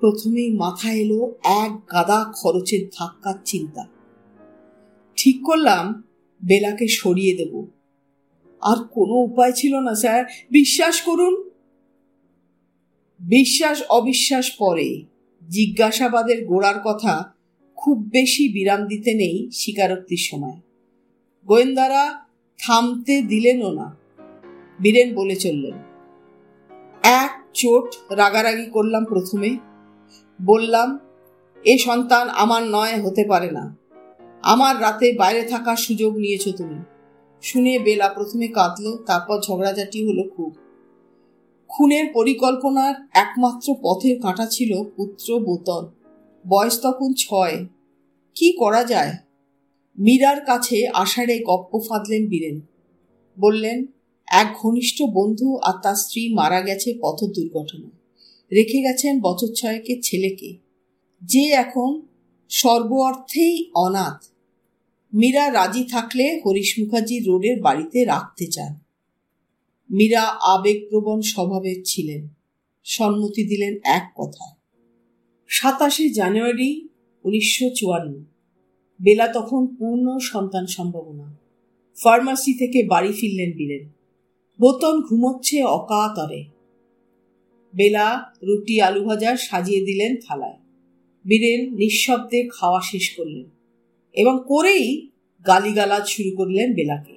প্রথমেই 0.00 0.56
মাথা 0.56 0.92
এলো 0.92 1.34
এক 1.44 1.92
গাদা 1.92 2.32
খরচের 2.36 2.86
ধাক্কার 2.98 3.34
চিন্তা। 3.44 3.84
ঠিক 5.16 5.44
করলাম, 5.44 6.02
বেলাকে 6.46 6.88
সরিয়ে 6.88 7.36
দেব। 7.36 7.66
আর 8.62 8.78
কোনো 8.90 9.14
উপায় 9.14 9.52
ছিল 9.52 9.80
না, 9.80 9.94
স্যার। 9.94 10.24
বিশ্বাস 10.50 11.00
করুন, 11.00 11.34
বিশ্বাস, 13.20 13.82
অবিশ্বাস 13.82 14.50
পরে 14.58 15.02
জিজ্ঞাসাবাদের 15.48 16.46
গোড়ার 16.46 16.78
কথা 16.84 17.32
খুব 17.76 18.08
বেশি 18.12 18.52
বিরাম 18.52 18.86
দিতে 18.86 19.14
নেই 19.14 19.50
স্বীকারোক্তির 19.52 20.22
সময়। 20.30 20.60
গোয়েন্দারা 21.46 22.24
থামতে 22.58 23.22
দিলেনও 23.22 23.72
না। 23.72 23.96
বীরেন 24.80 25.14
বলে 25.14 25.36
চললেন, 25.36 25.76
এক 27.02 27.32
চোট 27.54 28.12
রাগারাগি 28.12 28.66
করলাম 28.66 29.04
প্রথমে। 29.04 29.50
বললাম, 30.42 30.98
এ 31.64 31.78
সন্তান 31.78 32.28
আমার 32.28 32.62
নয়, 32.62 33.02
হতে 33.02 33.24
পারে 33.28 33.50
না। 33.50 33.76
আমার 34.42 34.80
রাতে 34.80 35.12
বাইরে 35.12 35.42
থাকার 35.42 35.76
সুযোগ 35.76 36.16
নিয়েছ 36.16 36.44
তুমি। 36.56 36.78
শুনে 37.42 37.78
বেলা 37.78 38.08
প্রথমে 38.08 38.48
কাঁদল, 38.48 38.96
তারপর 38.96 39.40
ঝগড়াঝাটি 39.40 40.08
হলো 40.08 40.22
খুব। 40.36 40.56
খুনের 41.68 42.12
পরিকল্পনার 42.12 42.94
একমাত্র 43.12 43.74
পথের 43.82 44.22
কাঁটা 44.22 44.46
ছিল 44.46 44.84
পুত্র 44.96 45.40
বোতল। 45.40 45.86
বয়স 46.48 46.80
তখন 46.82 47.12
ছয়। 47.18 47.66
কি 48.34 48.52
করা 48.52 48.84
যায়? 48.84 49.16
মীরার 49.98 50.40
কাছে 50.40 50.88
আষাঢ়ে 50.88 51.38
গপ্প 51.38 51.78
ফাঁদলেন 51.88 52.28
বীরেন। 52.28 52.60
বললেন, 53.40 53.86
এক 54.28 54.56
ঘনিষ্ঠ 54.62 55.02
বন্ধু 55.02 55.56
আর 55.56 55.72
তার 55.82 55.94
স্ত্রী 55.94 56.34
মারা 56.34 56.60
গেছে 56.60 56.94
পথ 57.00 57.24
দুর্ঘটনায়। 57.24 57.90
রেখে 58.52 58.82
গেছেন 58.82 59.20
বছর 59.20 59.46
ছয়েকের 59.46 59.96
ছেলেকে। 60.02 60.56
যে 61.22 61.44
এখন 61.44 62.00
সর্ব 62.48 62.92
অর্থেই 62.92 63.70
অনাথ। 63.74 64.37
মীরা 65.14 65.52
রাজি 65.52 65.84
থাকলে 65.84 66.40
হরিশ 66.46 66.74
মুখার্জি 66.78 67.18
রোডের 67.18 67.60
বাড়িতে 67.60 68.04
রাখতে 68.04 68.46
চান। 68.46 68.74
মীরা 69.92 70.22
আবেগপ্রবণ 70.22 71.20
স্বভাবের 71.20 71.76
ছিলেন। 71.84 72.28
সম্মতি 72.84 73.44
দিলেন 73.48 73.78
এক 73.84 74.12
কথায়। 74.16 74.56
সাতাশে 75.48 76.08
জানুয়ারি 76.08 76.88
উনিশশো 77.24 77.70
চুয়ান্ন। 77.70 78.24
বেলা 79.02 79.28
তখন 79.28 79.66
পূর্ণ 79.66 80.18
সন্তান 80.18 80.66
সম্ভাবনা। 80.66 81.36
ফার্মাসি 82.02 82.58
থেকে 82.58 82.82
বাড়ি 82.86 83.12
ফিরলেন 83.12 83.52
বীরেন। 83.52 83.88
বোতন 84.60 85.00
ঘুমোচ্ছে 85.00 85.62
অকাতরে। 85.62 86.44
বেলা 87.76 88.32
রুটি 88.42 88.80
আলু 88.80 89.04
ভাজা 89.04 89.36
সাজিয়ে 89.36 89.80
দিলেন 89.80 90.16
থালায়। 90.28 90.58
বীরেন 91.24 91.74
নিঃশব্দে 91.74 92.48
খাওয়া 92.52 92.80
শেষ 92.80 93.10
করলেন। 93.16 93.57
এবং 94.18 94.44
করেই 94.48 95.10
গালিগালাজ 95.46 96.06
শুরু 96.06 96.36
করলেন 96.36 96.74
বেলাকে। 96.74 97.16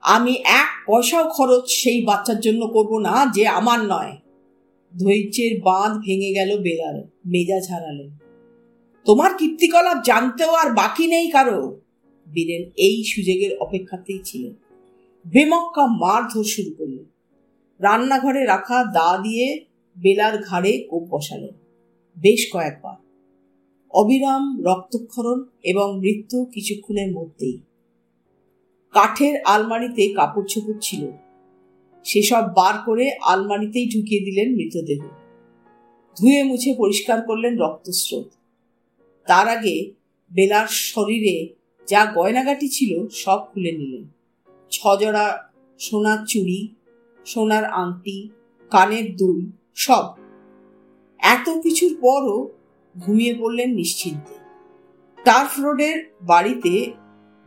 আমি 0.00 0.34
এক 0.34 0.68
পয়সাও 0.86 1.28
খরচ 1.28 1.64
সেই 1.68 2.02
বাচ্চার 2.02 2.40
জন্য 2.40 2.66
করব 2.66 2.98
না 2.98 3.26
যে 3.34 3.46
আমার 3.46 3.80
নয়। 3.80 4.16
ধৈর্যের 4.98 5.60
বাঁধ 5.62 5.92
ভেঙে 6.02 6.30
গেল 6.32 6.50
বেলার, 6.62 6.96
মেজাজ 7.26 7.64
হারালেন। 7.70 8.10
তোমার 9.04 9.30
কীর্তিকলাপ 9.38 10.04
জানতেও 10.04 10.52
আর 10.52 10.74
বাকি 10.74 11.06
নেই 11.06 11.30
কারও, 11.30 11.80
বীরেন 12.32 12.70
এই 12.76 13.04
সুযোগের 13.04 13.58
অপেক্ষাতেই 13.58 14.20
ছিলেন। 14.24 14.54
বেমক্কা 15.26 15.86
মারধর 15.86 16.44
শুরু 16.44 16.70
করলেন। 16.78 17.04
রান্নাঘরে 17.80 18.44
রাখা 18.44 18.84
দা 18.84 19.18
দিয়ে 19.22 19.64
বেলার 19.98 20.42
ঘাড়ে 20.42 20.72
কোপ 20.90 21.02
বসালেন। 21.10 21.54
বেশ 22.18 22.48
কয়েকবার। 22.52 23.09
অবিরাম 23.90 24.62
রক্তক্ষরণ 24.64 25.44
এবং 25.62 25.98
মৃত্যু 25.98 26.44
কিছুক্ষণের 26.44 27.12
মধ্যেই। 27.12 27.58
কাঠের 28.92 29.42
আলমারিতে 29.42 30.14
কাপড় 30.14 30.44
চোপড় 30.48 30.78
ছিল। 30.80 31.10
সেসব 32.04 32.42
বার 32.56 32.78
করে 32.86 33.10
আলমারিতেই 33.22 33.86
ঢুকিয়ে 33.86 34.20
দিলেন 34.20 34.54
মৃতদেহ। 34.54 35.02
ধুয়ে 36.20 36.42
মুছে 36.42 36.74
পরিষ্কার 36.78 37.22
করলেন 37.22 37.58
রক্তস্রোত। 37.58 38.26
তার 39.26 39.48
আগে 39.48 39.92
বেলার 40.34 40.66
শরীরে 40.66 41.54
যা 41.88 42.12
গয়নাগাটি 42.14 42.68
ছিল 42.68 43.08
সব 43.08 43.38
খুলে 43.52 43.72
নিলেন। 43.72 44.04
ছজড়া 44.70 45.50
সোনার 45.78 46.26
চুড়ি, 46.26 46.68
সোনার 47.26 47.64
আংটি, 47.64 48.28
কানের 48.70 49.16
দুল, 49.16 49.50
সব। 49.74 50.04
এত 51.18 51.48
কিছুর 51.62 51.96
পরও 52.00 52.48
ঘুমিয়ে 53.00 53.34
পড়লেন 53.34 53.70
নিশ্চিন্তে। 53.74 54.34
টার্ফ 55.24 55.58
রোডের 55.58 56.14
বাড়িতে 56.22 56.92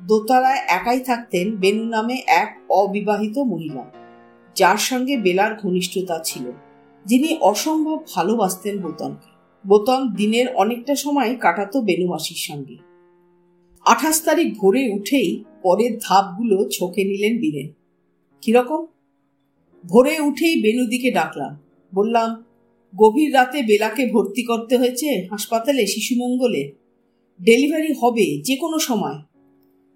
দোতলায় 0.02 0.62
একাই 0.68 1.00
থাকতেন 1.00 1.56
বেনু 1.56 1.86
নামে 1.86 2.24
এক 2.28 2.60
অবিবাহিত 2.70 3.38
মহিলা, 3.38 3.92
যার 4.56 4.78
সঙ্গে 4.78 5.18
বেলার 5.18 5.56
ঘনিষ্ঠতা 5.56 6.20
ছিল, 6.24 6.52
যিনি 7.06 7.38
অসম্ভব 7.42 8.00
ভালোবাসতেন 8.16 8.82
বোতনকে। 8.82 9.34
বোতন 9.68 10.14
দিনের 10.14 10.56
অনেকটা 10.56 10.96
সময় 10.96 11.36
কাটাতো 11.36 11.82
বেনু 11.82 12.18
সঙ্গে। 12.20 12.78
আঠাশ 13.86 14.22
তারিখ 14.22 14.58
ভোরে 14.58 14.92
উঠেই 14.94 15.44
পরের 15.64 15.98
ধাপগুলো 15.98 16.70
ছকে 16.72 17.04
নিলেন 17.04 17.38
বীরেন। 17.38 17.68
কীরকম? 18.42 18.86
ভোরে 19.90 20.20
উঠেই 20.20 20.62
বেনুদিকে 20.62 21.12
ডাকলাম। 21.12 21.58
বললাম 21.96 22.44
গভীর 22.96 23.34
রাতে 23.34 23.62
বেলাকে 23.62 24.06
ভর্তি 24.06 24.44
করতে 24.44 24.78
হয়েছে 24.78 25.28
হাসপাতালে 25.32 25.88
শিশু 25.88 26.16
মঙ্গলে। 26.16 26.72
ডেলিভারি 27.42 27.94
হবে 27.94 28.42
যে 28.42 28.56
কোনো 28.56 28.80
সময়। 28.80 29.16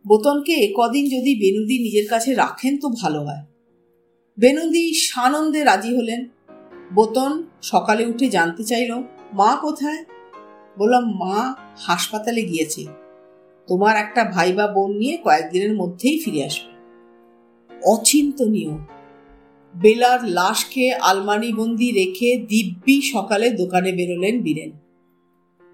বোতনকে 0.08 0.74
কদিন 0.76 1.06
যদি 1.06 1.36
বেনুদি 1.36 1.80
নিজের 1.80 2.08
কাছে 2.08 2.34
রাখেন 2.34 2.78
তো 2.78 2.90
ভালো 2.90 3.22
হয়। 3.22 3.46
বেনুদি 4.40 4.94
সানন্দে 4.94 5.64
রাজি 5.64 5.98
হলেন। 5.98 6.26
বোতন 6.94 7.44
সকালে 7.62 8.06
উঠে 8.06 8.30
জানতে 8.30 8.64
চাইল, 8.64 8.94
মা 9.34 9.58
কোথায়? 9.62 10.06
বললাম, 10.80 11.18
মা 11.18 11.56
হাসপাতালে 11.78 12.42
গিয়েছে। 12.42 12.86
তোমার 13.68 13.98
একটা 13.98 14.24
ভাই 14.24 14.54
বা 14.54 14.68
বোন 14.68 14.98
নিয়ে 14.98 15.18
কয়েকদিনের 15.18 15.74
মধ্যেই 15.74 16.20
ফিরে 16.20 16.44
আসবে। 16.44 16.78
অচিন্তনীয়। 17.86 18.97
বেলার 19.82 20.30
লাশকে 20.30 20.94
আলমারি 20.94 21.54
বন্দি 21.54 21.92
রেখে 21.92 22.38
দিব্যি 22.38 23.02
সকালে 23.02 23.52
দোকানে 23.52 23.92
বেরোলেন 23.92 24.42
বীরেন। 24.42 24.72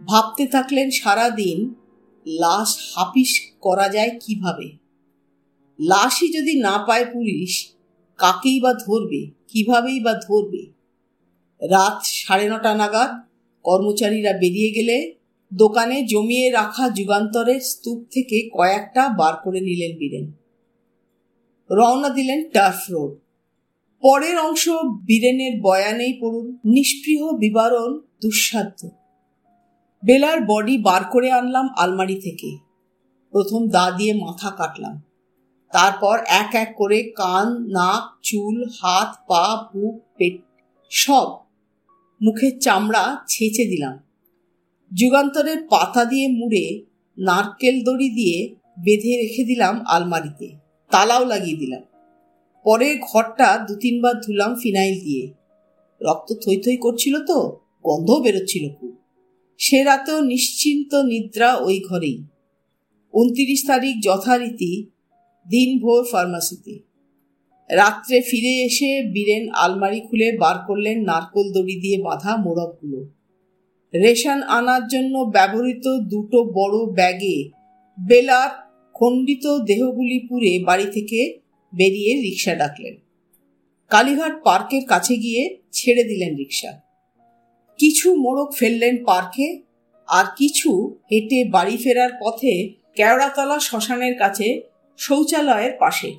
ভাবতে 0.06 0.48
থাকলেন 0.48 0.90
সারা 0.90 1.30
দিন 1.30 1.74
লাশ 2.28 2.94
হাপিস 2.96 3.42
করা 3.62 3.90
যায় 3.90 4.20
কীভাবে? 4.20 4.72
লাশই 5.80 6.34
যদি 6.34 6.60
না 6.60 6.86
পায় 6.88 7.06
পুলিশ, 7.06 7.72
কাকেই 8.18 8.62
বা 8.62 8.74
ধরবে? 8.74 9.32
কিভাবেই 9.48 10.00
বা 10.00 10.14
ধরবে? 10.14 10.66
রাত 11.62 12.00
সাড়ে 12.04 12.50
নটা 12.50 12.76
নাগাদ 12.76 13.12
কর্মচারীরা 13.64 14.34
বেরিয়ে 14.34 14.72
গেলে 14.72 15.16
দোকানে 15.54 16.04
জমিয়ে 16.04 16.52
রাখা 16.52 16.90
যুগান্তরের 16.90 17.60
স্তূপ 17.60 18.06
থেকে 18.12 18.50
কয়েকটা 18.54 19.10
বার 19.10 19.34
করে 19.36 19.60
নিলেন 19.62 19.98
বীরেন। 19.98 20.32
রওনা 21.72 22.10
দিলেন 22.10 22.50
টার্ফ 22.50 22.92
রোড। 22.92 23.23
পরের 24.04 24.40
অংশ 24.40 24.70
বীরেনের 25.08 25.62
বয়ানেই 25.62 26.18
পড়ুন 26.22 26.58
নিষ্পৃহ 26.66 27.32
বিবরণ 27.32 28.00
দুঃসাধ্য। 28.22 28.90
বেলার 30.06 30.42
বডি 30.46 30.78
বার 30.78 31.04
করে 31.04 31.32
আনলাম 31.32 31.68
আলমারি 31.78 32.16
থেকে। 32.16 32.58
প্রথম 33.32 33.70
দা 33.70 33.92
দিয়ে 33.92 34.14
মাথা 34.14 34.50
কাটলাম। 34.50 35.02
তারপর 35.74 36.20
এক 36.26 36.56
এক 36.56 36.74
করে 36.78 37.04
কান, 37.04 37.48
নাক, 37.72 38.20
চুল, 38.24 38.64
হাত, 38.64 39.16
পা, 39.28 39.68
বুক, 39.74 40.02
পেট 40.18 40.42
সব 40.90 41.38
মুখের 42.22 42.60
চামড়া 42.60 43.18
ছেঁচে 43.28 43.66
দিলাম। 43.66 44.00
যুগান্তরের 44.94 45.68
পাতা 45.70 46.06
দিয়ে 46.06 46.28
মুড়ে 46.28 46.86
নারকেল 47.18 47.84
দড়ি 47.84 48.10
দিয়ে 48.10 48.56
বেঁধে 48.84 49.18
রেখে 49.22 49.44
দিলাম 49.44 49.86
আলমারিতে। 49.86 50.58
তালাও 50.92 51.26
লাগিয়ে 51.26 51.58
দিলাম। 51.58 51.82
পরে 52.64 52.98
ঘরটা 53.02 53.66
দু 53.68 53.76
তিনবার 53.76 54.22
ধুলাম 54.22 54.56
ফিনাইল 54.56 55.00
দিয়ে। 55.00 55.34
রক্ত 56.02 56.34
থই 56.34 56.58
থই 56.58 56.78
করছিল 56.78 57.26
তো, 57.26 57.60
গন্ধও 57.84 58.20
বেরোচ্ছিল 58.20 58.70
খুব। 58.74 58.96
সে 59.58 59.84
রাতেও 59.84 60.22
নিশ্চিন্ত 60.22 60.96
নিদ্রা 60.96 61.56
ওই 61.56 61.80
ঘরেই। 61.80 62.24
উনত্রিশ 63.14 63.68
তারিখ 63.68 63.96
যথারীতি 64.04 64.86
দিনভর 65.50 66.04
ফার্মাসিতে। 66.12 66.80
রাত্রে 67.70 68.22
ফিরে 68.22 68.54
এসে 68.64 69.04
বীরেন 69.14 69.50
আলমারি 69.50 70.00
খুলে 70.00 70.38
বার 70.38 70.58
করলেন 70.68 71.04
নারকোল 71.04 71.52
দড়ি 71.52 71.76
দিয়ে 71.80 72.02
বাঁধা 72.02 72.38
মোড়কগুলো। 72.38 73.06
রেশন 73.94 74.42
আনার 74.42 74.88
জন্য 74.88 75.18
ব্যবহৃত 75.20 75.88
দুটো 75.88 76.44
বড় 76.44 76.94
ব্যাগে 76.94 77.50
বেলার 78.08 78.50
খণ্ডিত 78.94 79.58
দেহগুলি 79.58 80.28
পুরে 80.28 80.64
বাড়ি 80.64 80.86
থেকে 80.94 81.43
বেরিয়ে 81.74 82.12
রিক্সা 82.26 82.54
ডাকলেন। 82.56 82.96
কালীঘাট 83.92 84.34
পার্কের 84.44 84.84
কাছে 84.86 85.14
গিয়ে 85.18 85.42
ছেড়ে 85.74 86.04
দিলেন 86.04 86.32
রিক্সা 86.36 86.72
কিছু 87.80 88.08
মোড়ক 88.16 88.50
ফেললেন 88.56 88.96
পার্কে, 89.06 89.48
আর 90.10 90.26
কিছু 90.38 90.70
হেঁটে 91.12 91.40
বাড়ি 91.56 91.76
ফেরার 91.84 92.12
পথে 92.22 92.54
কেওড়াতলা 92.96 93.58
শ্মশানের 93.60 94.16
কাছে 94.18 94.48
শৌচালয়ের 95.00 95.74
পাশে। 95.80 96.10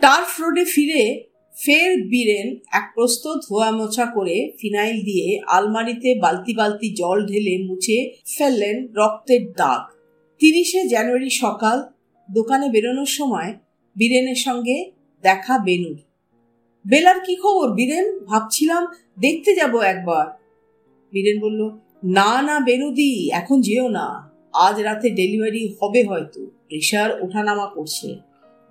টার্ফ 0.00 0.30
রোডে 0.40 0.64
ফিরে 0.64 1.02
ফের 1.54 1.90
বীরেন 2.10 2.48
এক 2.78 2.86
প্রস্ত 2.94 3.24
ধোয়া 3.44 3.70
মোছা 3.70 4.06
করে 4.06 4.36
ফিনাইল 4.58 4.96
দিয়ে 5.04 5.26
আলমারিতে 5.46 6.10
বালতি 6.14 6.52
বালতি 6.54 6.88
জল 6.94 7.18
ঢেলে 7.26 7.54
মুছে 7.66 7.98
ফেললেন 8.36 8.76
রক্তের 8.94 9.42
দাগ। 9.60 9.82
তিরিশে 10.40 10.80
জানুয়ারি 10.88 11.30
সকাল, 11.42 11.78
দোকানে 12.28 12.66
বেরোনোর 12.74 13.10
সময় 13.18 13.50
বীরেনের 13.98 14.34
সঙ্গে 14.34 14.90
দেখা 15.22 15.58
বেনুর। 15.58 16.00
বেলার 16.88 17.20
কি 17.20 17.36
খবর, 17.36 17.72
বীরেন? 17.74 18.18
ভাবছিলাম 18.18 18.86
দেখতে 19.20 19.54
যাব 19.54 19.80
একবার। 19.80 20.26
বীরেন 21.12 21.40
বলল, 21.40 21.78
না 22.04 22.42
না, 22.42 22.60
বেনুদি, 22.60 23.30
এখন 23.30 23.60
যেও 23.60 23.88
না। 23.88 24.30
আজ 24.52 24.80
রাতে 24.80 25.10
ডেলিভারি 25.10 25.74
হবে 25.82 26.04
হয়তো। 26.04 26.46
প্রেশার 26.46 27.22
ওঠানামা 27.22 27.66
করছে। 27.66 28.16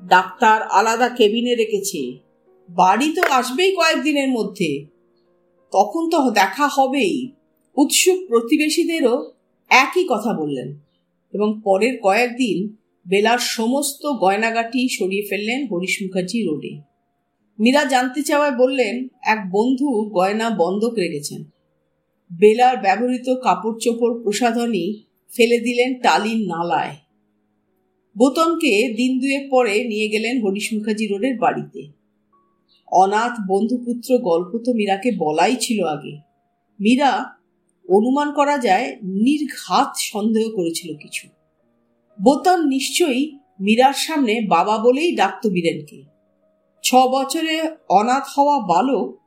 ডাক্তার 0.07 0.61
আলাদা 0.61 1.09
কেবিনে 1.09 1.55
রেখেছে। 1.55 2.17
বাড়ি 2.69 3.13
তো 3.15 3.21
আসবেই 3.21 3.75
কয়েকদিনের 3.75 4.29
মধ্যে। 4.29 4.85
তখন 5.71 6.09
তো 6.09 6.31
দেখা 6.31 6.67
হবেই। 6.67 7.31
উৎসুক 7.77 8.27
প্রতিবেশীদেরও 8.27 9.31
একই 9.69 10.07
কথা 10.09 10.33
বললেন 10.33 10.79
এবং 11.33 11.61
পরের 11.63 11.99
কয়েকদিন 12.01 12.75
বেলার 13.09 13.37
সমস্ত 13.37 14.05
গয়নাগাটি 14.05 14.87
সরিয়ে 14.89 15.27
ফেললেন 15.29 15.67
হরিশ 15.67 15.97
মুখার্জি 16.01 16.43
রোডে। 16.43 16.81
মীরা 17.59 17.85
জানতে 17.85 18.23
চাওয়ায় 18.23 18.55
বললেন, 18.55 19.07
এক 19.21 19.37
বন্ধু 19.51 20.09
গয়না 20.09 20.49
বন্ধক 20.49 20.93
রেখেছেন। 20.97 21.43
বেলার 22.39 22.77
ব্যবহৃত 22.77 23.35
কাপড় 23.43 23.79
চোপড় 23.79 24.23
প্রসাধনী 24.23 25.03
ফেলে 25.35 25.59
দিলেন 25.59 26.01
টালির 26.01 26.37
নালায়। 26.37 26.95
বোতনকে 28.17 28.93
দিন 28.93 29.19
দুয়েক 29.19 29.47
পরে 29.51 29.83
নিয়ে 29.83 30.07
গেলেন 30.09 30.41
হরিশ 30.41 30.73
মুখার্জি 30.73 31.07
রোডের 31.07 31.37
বাড়িতে। 31.37 31.87
অনাথ 32.91 33.33
বন্ধুপুত্র 33.47 34.17
গল্প 34.17 34.57
তো 34.65 34.73
মীরাকে 34.73 35.11
বলাই 35.17 35.55
ছিল 35.59 35.83
আগে। 35.83 36.17
মীরা 36.81 37.25
অনুমান 37.89 38.33
করা 38.33 38.57
যায়, 38.57 38.97
নির্ঘাত 39.03 39.91
সন্দেহ 39.97 40.49
করেছিল 40.49 40.97
কিছু। 40.97 41.40
বোতন 42.23 42.67
নিশ্চয়ই 42.67 43.37
মীরার 43.61 43.93
সামনে 43.93 44.41
বাবা 44.41 44.77
বলেই 44.77 45.15
ডাকত 45.15 45.47
বীরেনকে। 45.47 46.03
ছ 46.83 46.95
বছরে 46.95 47.61
অনাথ 47.89 48.23
হওয়া 48.37 48.59
বালক 48.59 49.17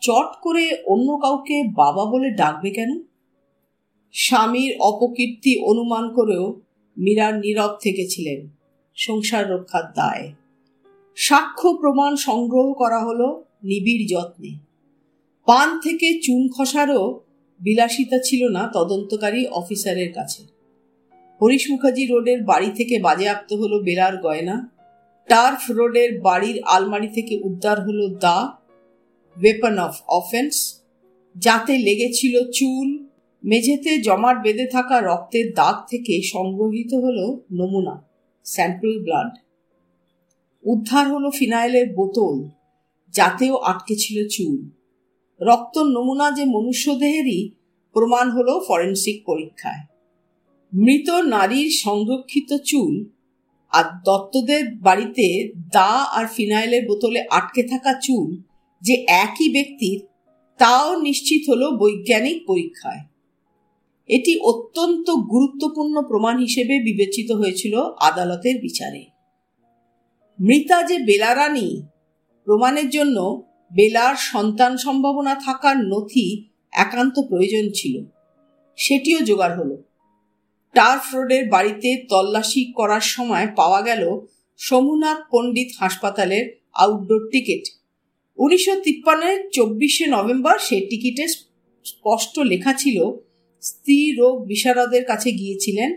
চট 0.00 0.40
করে 0.42 0.82
অন্য 0.86 1.18
কাউকে 1.22 1.62
বাবা 1.76 2.04
বলে 2.04 2.30
ডাকবে 2.30 2.70
কেন? 2.70 3.02
স্বামীর 4.12 4.76
অপকীর্তি 4.80 5.58
অনুমান 5.58 6.14
করেও 6.14 6.60
মীরার 6.98 7.34
নীরব 7.38 7.76
থেকেছিলেন 7.80 8.48
সংসার 8.94 9.50
রক্ষার 9.50 9.92
দায়। 9.92 10.32
সাক্ষ্য 11.16 11.74
প্রমাণ 11.74 12.16
সংগ্রহ 12.16 12.72
করা 12.72 13.04
হলো 13.04 13.44
নিবিড় 13.64 14.04
যত্নে। 14.08 14.58
পান 15.46 15.80
থেকে 15.80 16.20
চুন 16.22 16.48
খসারও 16.48 17.20
বিলাসিতা 17.60 18.18
ছিল 18.24 18.48
না 18.48 18.70
তদন্তকারী 18.74 19.46
অফিসারের 19.46 20.12
কাছে। 20.12 20.53
হরিশ 21.40 21.70
মুখার্জি 21.70 22.06
রোডের 22.06 22.42
বাড়ি 22.42 22.70
থেকে 22.76 22.98
বাজেয়াপ্ত 22.98 23.52
হলো 23.52 23.82
বেলার 23.82 24.16
গয়না। 24.16 24.70
টার্ফ 25.28 25.70
রোডের 25.70 26.20
বাড়ির 26.20 26.62
আলমারি 26.64 27.08
থেকে 27.08 27.40
উদ্ধার 27.44 27.80
হলো 27.86 28.08
দা 28.08 28.58
ওয়েপন 29.36 29.78
অফ 29.78 29.94
অফেন্স 30.08 30.54
যাতে 31.36 31.78
লেগেছিল 31.78 32.50
চুল। 32.52 33.08
মেঝেতে 33.44 33.98
জমাট 33.98 34.42
বেঁধে 34.42 34.66
থাকা 34.66 35.00
রক্তের 35.00 35.52
দাগ 35.52 35.76
থেকে 35.90 36.22
সংগ্রহিত 36.22 36.94
হলো 36.94 37.40
নমুনা 37.52 37.94
স্যাম্পল 38.44 39.02
ব্লাড 39.02 39.30
উদ্ধার 40.64 41.12
হলো 41.12 41.30
ফিনাইলের 41.30 41.86
বোতল, 41.92 42.48
যাতেও 43.14 43.56
আটকে 43.56 43.94
ছিল 43.96 44.28
চুল। 44.28 44.58
রক্ত 45.40 45.78
নমুনা 45.78 46.30
যে 46.30 46.44
মনুষ্যদেহেরই, 46.44 47.40
প্রমাণ 47.92 48.30
হলো 48.30 48.64
ফরেন্সিক 48.68 49.16
পরীক্ষায়। 49.26 49.93
মৃত 50.72 51.08
নারীর 51.10 51.70
সংরক্ষিত 51.70 52.56
চুল 52.64 52.94
আর 53.72 53.84
দত্তদের 54.04 54.64
বাড়িতে 54.76 55.26
দা 55.72 55.92
আর 56.12 56.26
ফিনাইলের 56.26 56.82
বোতলে 56.86 57.20
আটকে 57.30 57.62
থাকা 57.62 57.92
চুল 58.02 58.42
যে 58.82 58.94
একই 59.08 59.48
ব্যক্তির, 59.52 59.98
তাও 60.58 60.88
নিশ্চিত 61.00 61.42
হলো 61.50 61.66
বৈজ্ঞানিক 61.70 62.38
পরীক্ষায়। 62.46 63.02
এটি 64.08 64.32
অত্যন্ত 64.40 65.10
গুরুত্বপূর্ণ 65.10 66.02
প্রমাণ 66.02 66.38
হিসেবে 66.38 66.74
বিবেচিত 66.78 67.32
হয়েছিল 67.32 67.74
আদালতের 68.00 68.56
বিচারে। 68.60 69.02
মৃতা 70.40 70.82
যে 70.82 70.96
বেলারানী, 70.98 71.68
প্রমাণের 72.46 72.88
জন্য 72.90 73.18
বেলার 73.72 74.14
সন্তান 74.16 74.72
সম্ভাবনা 74.76 75.34
থাকার 75.34 75.76
নথি 75.76 76.26
একান্ত 76.72 77.16
প্রয়োজন 77.28 77.64
ছিল। 77.74 77.94
সেটিও 78.78 79.20
জোগাড় 79.20 79.56
হলো। 79.56 79.76
টার্ফ 80.74 81.14
রোডের 81.14 81.48
বাড়িতে 81.48 82.04
তল্লাশি 82.08 82.72
করার 82.72 83.00
সময় 83.00 83.46
পাওয়া 83.56 83.82
গেল 83.82 84.02
সোমনাথ 84.56 85.18
পণ্ডিত 85.30 85.68
হাসপাতালের 85.78 86.44
আউটডোর 86.74 87.28
টিকিট 87.32 87.64
উনিশশো 88.38 88.74
তিপ্পান্নের 88.80 89.50
চব্বিশে 89.52 90.06
নভেম্বর 90.06 90.58
সে 90.58 90.80
টিকিটে 90.90 91.24
স্পষ্ট 91.84 92.38
লেখা 92.38 92.72
ছিল, 92.72 93.10
স্ত্রী 93.62 94.12
রোগ 94.12 94.46
বিশারদের 94.46 95.04
কাছে 95.04 95.32
গিয়েছিলেন 95.32 95.90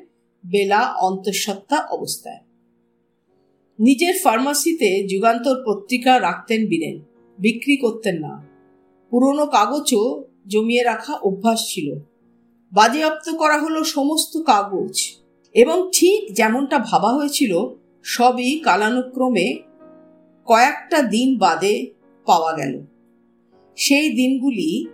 বেলা 0.43 0.93
অন্তঃসত্ত্বা 1.01 1.77
অবস্থায়। 1.91 2.41
নিজের 3.79 4.15
ফার্মাসিতে 4.23 5.07
যুগান্তর 5.07 5.57
পত্রিকা 5.65 6.19
রাখতেন 6.19 6.67
বীরেন 6.67 6.99
বিক্রি 7.39 7.77
করতেন 7.77 8.15
না। 8.19 8.33
পুরনো 9.11 9.45
কাগজও 9.45 10.03
জমিয়ে 10.47 10.83
রাখা 10.83 11.13
অভ্যাস 11.13 11.59
ছিল। 11.67 11.87
বাজেয়াপ্ত 12.71 13.29
করা 13.29 13.57
হলো 13.57 13.83
সমস্ত 13.83 14.41
কাগজ 14.41 15.17
এবং 15.53 15.89
ঠিক 15.93 16.35
যেমনটা 16.35 16.79
ভাবা 16.79 17.09
হয়েছিল, 17.09 17.67
সবই 18.03 18.59
কালানুক্রমে 18.59 19.61
কয়েকটা 20.45 21.01
দিন 21.01 21.37
বাদে 21.37 21.91
পাওয়া 22.25 22.53
গেল। 22.53 22.81
সেই 23.75 24.09
দিনগুলি 24.09 24.85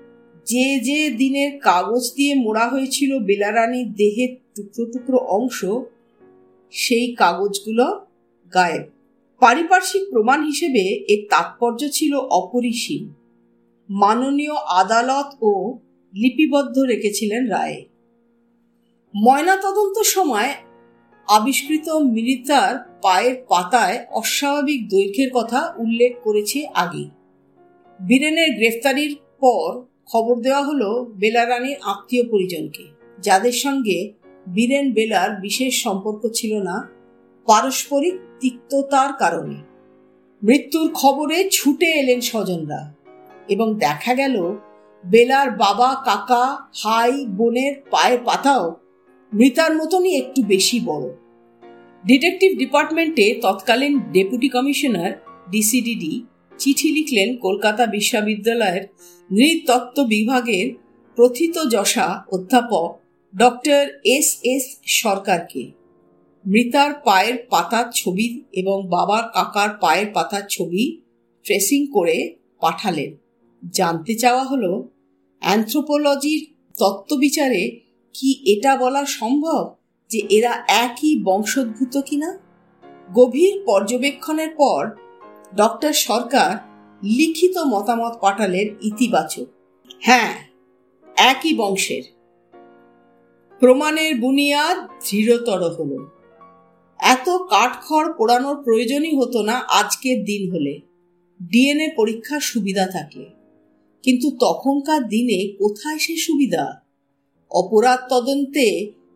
যে 0.45 0.79
যে 0.79 1.09
দিনের 1.09 1.59
কাগজ 1.59 2.13
দিয়ে 2.15 2.35
মোড়া 2.35 2.67
হয়েছিল 2.67 3.19
বেলারানীর 3.19 3.93
দেহের 3.93 4.35
টুকরো 4.55 4.85
টুকরো 4.85 5.17
অংশ, 5.17 5.65
সেই 6.71 7.15
কাগজগুলো 7.15 8.05
গায়েব। 8.53 8.83
পারিপার্শ্বিক 9.39 10.03
প্রমাণ 10.09 10.43
হিসেবে 10.43 10.83
এর 11.13 11.27
তাৎপর্য 11.29 11.89
ছিল 11.91 12.15
অপরিসীম। 12.15 13.13
মাননীয় 13.89 14.55
আদালত 14.55 15.35
ও 15.41 15.77
লিপিবদ্ধ 16.13 16.79
রেখেছিলেন 16.79 17.47
রায়ে। 17.47 17.85
ময়নাতদন্ত 19.15 19.99
সময় 19.99 20.53
আবিষ্কৃত 21.27 21.89
মৃতার 21.89 22.99
পায়ের 23.01 23.35
পাতায় 23.49 24.05
অস্বাভাবিক 24.11 24.89
দৈর্ঘ্যের 24.89 25.29
কথা 25.33 25.73
উল্লেখ 25.77 26.15
করেছে 26.23 26.67
আগে 26.67 27.05
বীরেনের 28.07 28.55
গ্রেফতারির 28.55 29.15
পর 29.39 29.81
খবর 30.05 30.41
দেওয়া 30.41 30.63
হলো 30.63 31.05
বেলারানীর 31.05 31.77
আত্মীয় 31.81 32.23
পরিজনকে। 32.29 32.83
যাদের 33.21 33.51
সঙ্গে 33.51 34.13
বীরেন 34.47 34.93
বেলার 34.93 35.41
বিশেষ 35.41 35.83
সম্পর্ক 35.83 36.29
ছিল 36.33 36.57
না, 36.57 36.89
পারস্পরিক 37.45 38.13
তিক্ততার 38.39 39.13
কারণে। 39.13 39.55
মৃত্যুর 40.43 40.93
খবরে 40.93 41.49
ছুটে 41.49 41.85
এলেন 41.85 42.19
স্বজনরা 42.19 42.93
এবং 43.49 43.77
দেখা 43.77 44.13
গেল 44.13 44.55
বেলার 45.03 45.51
বাবা, 45.51 45.95
কাকা, 46.05 46.67
ভাই, 46.83 47.25
বোনের 47.25 47.73
পায়ের 47.91 48.19
পাতাও 48.25 48.75
মৃতার 49.33 49.77
মতনই 49.77 50.15
একটু 50.15 50.41
বেশি 50.43 50.79
বড়। 50.85 51.09
ডিটেকটিভ 52.05 52.57
ডিপার্টমেন্টে 52.57 53.39
তৎকালীন 53.41 53.99
ডেপুটি 54.11 54.49
কমিশনার, 54.49 55.11
ডিসিডিডি, 55.51 56.25
চিঠি 56.57 56.91
লিখলেন 56.91 57.37
কলকাতা 57.37 57.85
বিশ্ববিদ্যালয়ের 57.85 58.83
নৃতত্ত্ব 59.31 60.03
বিভাগের 60.03 60.73
প্রথিত 61.15 61.57
যশা 61.69 62.23
অধ্যাপক 62.31 62.99
ডক্টর 63.37 63.87
এস 64.03 64.39
এস 64.43 64.77
সরকারকে। 64.85 65.71
মৃতার 66.45 66.93
পায়ের 66.93 67.47
পাতার 67.49 67.85
ছবি 67.93 68.43
এবং 68.53 68.87
বাবার, 68.87 69.23
কাকার 69.33 69.69
পায়ের 69.81 70.07
পাতার 70.13 70.41
ছবি 70.49 71.01
ট্রেসিং 71.43 71.87
করে 71.87 72.35
পাঠালেন। 72.59 73.15
জানতে 73.73 74.15
চাওয়া 74.15 74.43
হলো 74.43 74.92
অ্যান্থ্রোপোলজির 75.43 76.41
তত্ত্ববিচারে 76.79 77.79
কি 78.13 78.29
এটা 78.45 78.77
বলা 78.77 79.05
সম্ভব 79.05 79.75
যে 80.09 80.19
এরা 80.29 80.63
একই 80.67 81.23
বংশোদ্ভূত 81.23 82.01
কিনা? 82.01 82.39
গভীর 83.13 83.61
পর্যবেক্ষণের 83.65 84.49
পর 84.57 84.81
ডক্টর 85.55 85.93
সরকার 85.93 86.51
লিখিত 87.03 87.57
মতামত 87.57 88.13
পাঠালেন 88.21 88.67
ইতিবাচক। 88.81 89.45
হ্যাঁ 90.01 90.33
একই 91.17 91.53
বংশের। 91.53 92.03
প্রমাণের 93.59 94.19
বুনিয়াদ 94.19 94.77
দৃঢ়তর 95.09 95.61
হল। 95.73 95.91
এত 96.99 97.29
কাঠখড় 97.29 98.13
পোড়ানোর 98.13 98.63
প্রয়োজনই 98.63 99.13
হতো 99.17 99.43
না 99.43 99.53
আজকের 99.53 100.17
দিন 100.23 100.41
হলে। 100.51 100.73
ডিএনএ 101.41 101.87
পরীক্ষার 101.95 102.39
সুবিধা 102.39 102.85
থাকলে। 102.87 103.25
কিন্তু 104.03 104.27
তখনকার 104.39 105.01
দিনে 105.07 105.39
কোথায় 105.59 105.99
সে 105.99 106.17
সুবিধা? 106.17 106.65
অপরাধ 107.51 107.99
তদন্তে 108.09 108.65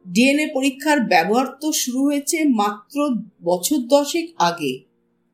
ডিএনএ 0.06 0.48
পরীক্ষার 0.54 1.00
ব্যবহার 1.06 1.48
তো 1.62 1.72
শুরু 1.72 2.00
হয়েছে 2.04 2.38
মাত্র 2.44 2.98
বছর 3.44 3.80
দশেক 3.88 4.28
আগে। 4.40 4.74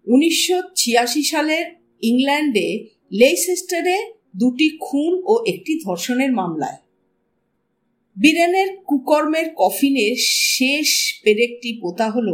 উনিশশো 0.08 0.58
ছিয়াশি 0.76 1.24
সালের 1.24 1.66
ইংল্যান্ডে 2.02 2.68
লেইসেস্টারে 3.12 3.98
দুটি 4.36 4.78
খুন 4.82 5.24
ও 5.26 5.34
একটি 5.46 5.74
ধর্ষণের 5.86 6.32
মামলায়। 6.32 6.80
বীরেনের 8.18 8.70
কুকর্মের 8.86 9.48
কফিনের 9.58 10.16
শেষ 10.56 10.90
পেরেকটি 11.24 11.70
পোতা 11.82 12.10
হল 12.10 12.30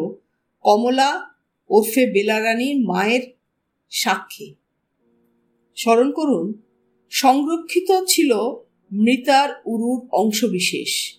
কমলা 0.65 1.09
ওরফে 1.69 2.03
বেলারানীর 2.05 2.77
মায়ের 2.85 3.23
সাক্ষী। 3.91 4.47
স্মরণ 5.77 6.11
করুন 6.11 6.45
সংরক্ষিত 7.09 8.03
ছিল 8.07 8.31
মৃতার 8.91 9.49
উরুর 9.65 10.07
অংশবিশেষ। 10.11 11.15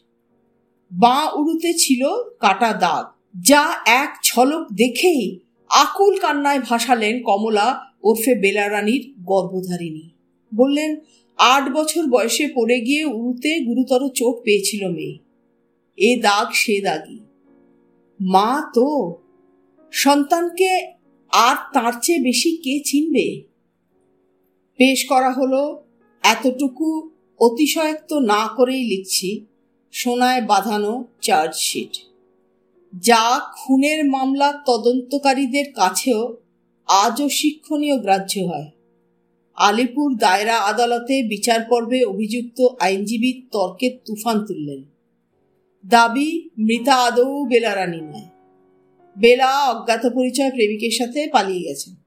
বাঁ 0.93 1.33
উরুতে 1.33 1.75
ছিল 1.75 2.07
কাটা 2.41 2.73
দাগ, 2.73 3.05
যা 3.43 3.65
এক 3.87 4.19
ছলক 4.23 4.73
দেখেই 4.73 5.39
আকুল 5.71 6.19
কান্নায় 6.19 6.61
ভাসালেন 6.61 7.23
কমলা 7.23 7.85
ওরফে 8.03 8.35
বেলারানীর 8.35 9.15
গর্ভধারিণী। 9.25 10.11
বললেন, 10.55 10.97
আট 11.39 11.73
বছর 11.73 12.07
বয়সে 12.07 12.49
পড়ে 12.55 12.81
গিয়ে 12.81 13.05
উরুতে 13.05 13.61
গুরুতর 13.61 14.09
চোট 14.09 14.37
পেয়েছিল 14.45 14.89
মেয়ে। 14.89 15.19
এ 15.97 16.21
দাগ 16.21 16.53
সে 16.53 16.81
দাগি। 16.81 17.19
মা 18.21 18.71
তো? 18.75 19.15
সন্তানকে 19.91 20.93
আর 21.33 21.57
তার 21.73 21.93
চেয়ে 22.03 22.19
বেশি 22.19 22.57
কে 22.57 22.81
চিনবে? 22.85 23.50
পেশ 24.81 25.05
করা 25.05 25.31
হলো, 25.31 25.83
এতটুকু 26.23 27.11
অতিশয়ক্ত 27.39 28.13
না 28.13 28.49
করেই 28.57 28.85
লিখছি, 28.85 29.47
সোনায় 29.93 30.43
বাঁধানো 30.43 31.05
চার্জশিট। 31.21 31.99
যা 33.01 33.41
খুনের 33.57 34.05
মামলার 34.05 34.55
তদন্তকারীদের 34.67 35.73
কাছেও 35.73 36.37
আজও 36.87 37.29
শিক্ষণীয় 37.29 37.99
গ্রাহ্য 37.99 38.41
হয়। 38.41 38.71
আলিপুর 39.57 40.17
দায়রা 40.17 40.57
আদালতে 40.57 41.23
বিচার 41.23 41.61
পর্বে 41.61 42.05
অভিযুক্ত 42.05 42.67
আইনজীবী 42.81 43.43
তর্কের 43.53 43.91
তুফান 44.05 44.47
তুললেন। 44.47 44.85
দাবি 45.87 46.49
মৃতা 46.59 46.95
আদৌ 46.95 47.45
বেলারানী 47.45 48.01
নয়। 48.01 48.29
বেলা 49.19 49.71
অজ্ঞাত 49.71 50.09
পরিচয় 50.15 50.51
প্রেমিকের 50.51 50.91
সাথে 50.91 51.27
পালিয়ে 51.27 51.69
গেছেন। 51.69 52.00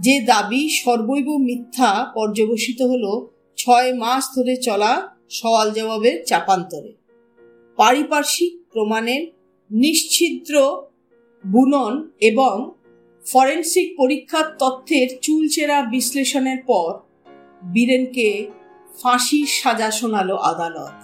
যে 0.00 0.20
দাবি 0.20 0.68
সর্বৈব 0.68 1.28
মিথ্যা 1.36 2.12
পর্যবসিত 2.14 2.82
হল 2.82 3.26
ছয় 3.56 3.94
মাস 3.94 4.30
ধরে 4.36 4.56
চলা 4.56 5.08
সওয়াল 5.30 5.70
জবাবের 5.72 6.24
চাপান্তরে। 6.24 6.92
পারিপার্শ্বিক 7.76 8.62
প্রমাণের 8.72 9.26
নিশ্ছিদ্র 9.70 10.82
বুনন 11.46 12.10
এবং 12.20 12.72
ফরেন্সিক 13.26 13.94
পরীক্ষার 13.96 14.56
তথ্যের 14.58 15.08
চুলচেরা 15.22 15.82
বিশ্লেষণের 15.82 16.58
পর 16.66 16.98
বীরেনকে 17.72 18.50
ফাঁসির 19.02 19.46
সাজা 19.46 19.90
শোনালো 19.90 20.36
আদালত। 20.36 20.96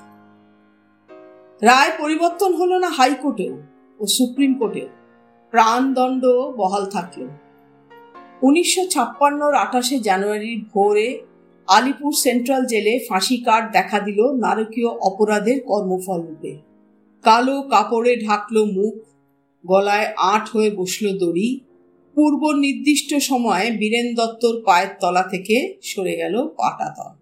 রায় 1.64 1.90
পরিবর্তন 1.98 2.54
হলো 2.54 2.78
না 2.78 2.88
হাইকোর্টেও 2.88 3.54
ও 4.00 4.06
সুপ্রিম 4.06 4.54
কোর্টেও। 4.54 4.88
প্রাণদণ্ড 5.50 6.24
বহাল 6.56 6.86
থাকল। 6.86 7.28
উনিশশো 8.42 8.82
ছাপ্পান্নর 8.86 9.54
আঠাশে 9.54 9.98
জানুয়ারির 9.98 10.60
ভোরে 10.72 11.08
আলিপুর 11.68 12.12
সেন্ট্রাল 12.12 12.64
জেলে 12.64 12.94
ফাঁসি 13.08 13.36
কার্ড 13.36 13.72
দেখা 13.72 13.98
দিল 14.00 14.20
নারকীয় 14.34 14.90
অপরাধের 15.00 15.58
কর্মফল 15.64 16.20
রূপে। 16.20 16.52
কালো 17.24 17.62
কাপড়ে 17.62 18.16
ঢাকলো 18.16 18.64
মুখ, 18.64 18.94
গলায় 19.64 20.06
আট 20.32 20.48
হয়ে 20.48 20.70
বসল 20.70 21.18
দড়ি। 21.18 21.60
পূর্ব 22.16 22.42
নির্দিষ্ট 22.56 23.14
সময়ে 23.14 23.70
বীরেন 23.70 24.14
দত্তর 24.14 24.62
পায়ের 24.64 24.88
তলা 25.00 25.22
থেকে 25.22 25.56
সরে 25.82 26.16
গেল 26.16 26.34
পাটাতল 26.48 27.12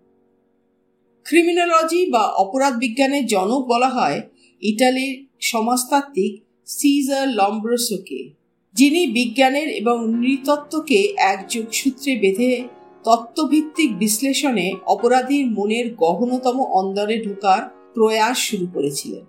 ক্রিমিনোলজি 1.26 2.10
বা 2.10 2.24
অপরাধ 2.26 2.74
বিজ্ঞানের 2.76 3.26
জনক 3.26 3.66
বলা 3.66 3.88
হয় 3.88 4.18
ইটালির 4.62 5.14
সমাজতাত্ত্বিক 5.40 6.32
সিজার 6.66 7.28
লম্ব্রোসোকে। 7.28 8.41
যিনি 8.76 9.06
বিজ্ঞানের 9.06 9.68
এবং 9.68 9.96
নৃতত্ত্বকে 10.12 10.98
এক 11.16 11.38
যোগসূত্রে 11.50 12.16
বেঁধে 12.16 12.50
তত্ত্বভিত্তিক 13.04 13.98
বিশ্লেষণে 13.98 14.72
অপরাধীর 14.86 15.50
মনের 15.50 15.94
গহনতম 15.94 16.56
অন্দরে 16.70 17.16
ঢোকার 17.24 17.62
প্রয়াস 17.94 18.38
শুরু 18.38 18.66
করেছিলেন। 18.74 19.24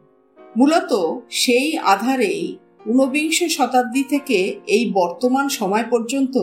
মূলত 0.58 0.92
সেই 1.30 1.78
আধারেই 1.78 2.58
ঊনবিংশ 2.88 3.44
শতাব্দী 3.44 4.04
থেকে 4.04 4.56
এই 4.68 4.92
বর্তমান 4.94 5.50
সময় 5.50 5.86
পর্যন্ত 5.90 6.36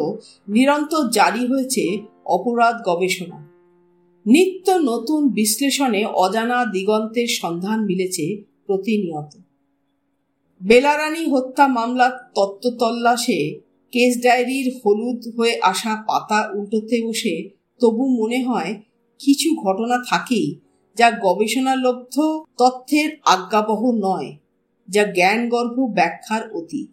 নিরন্তর 0.49 1.03
জারি 1.11 1.47
হয়েছে 1.47 1.85
অপরাধ 2.27 2.75
গবেষণা। 2.87 3.39
নিত্য 4.27 4.67
নতুন 4.71 5.29
বিশ্লেষণে 5.29 6.05
অজানা 6.07 6.59
দিগন্তের 6.65 7.29
সন্ধান 7.41 7.79
মিলেছে 7.85 8.25
প্রতিনিয়ত। 8.67 9.33
বেলারানী 10.61 11.31
হত্যা 11.31 11.69
মামলার 11.69 12.11
তত্ত্ব 12.35 12.71
তল্লাশে 12.79 13.61
কেস 13.93 14.23
ডায়েরির 14.23 14.81
হলুদ 14.81 15.21
হয়ে 15.37 15.61
আসা 15.63 16.05
পাতা 16.09 16.51
উল্টোতে 16.55 16.97
বসে 17.07 17.51
তবু 17.81 18.05
মনে 18.09 18.45
হয় 18.45 18.75
কিছু 19.19 19.55
ঘটনা 19.55 20.03
থাকেই 20.11 20.61
যা 20.97 21.11
গবেষণালব্ধ 21.11 22.21
তথ্যের 22.59 23.17
আজ্ঞাবহ 23.25 23.91
নয়, 23.93 24.37
যা 24.89 25.05
জ্ঞানগর্ভ 25.05 25.77
ব্যাখ্যার 25.95 26.53
অতীত। 26.53 26.91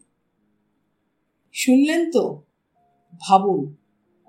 শুনলেন 1.53 2.11
তো? 2.11 2.43
ভাবুন, 3.21 3.75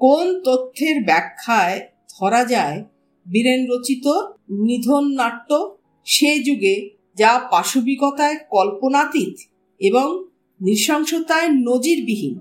কোন 0.01 0.43
তথ্যের 0.43 1.05
ব্যাখ্যায় 1.05 1.77
ধরা 2.19 2.45
যায় 2.45 2.85
বীরেন 3.27 3.67
রচিত 3.71 4.07
নিধন 4.51 5.05
নাট্য? 5.15 5.51
সে 6.05 6.31
যুগে 6.39 6.98
যা 7.19 7.33
পাশবিকতায় 7.51 8.37
কল্পনাতীত 8.51 9.35
এবং 9.81 10.09
নৃশংসতায় 10.61 11.49
নজিরবিহীন। 11.69 12.37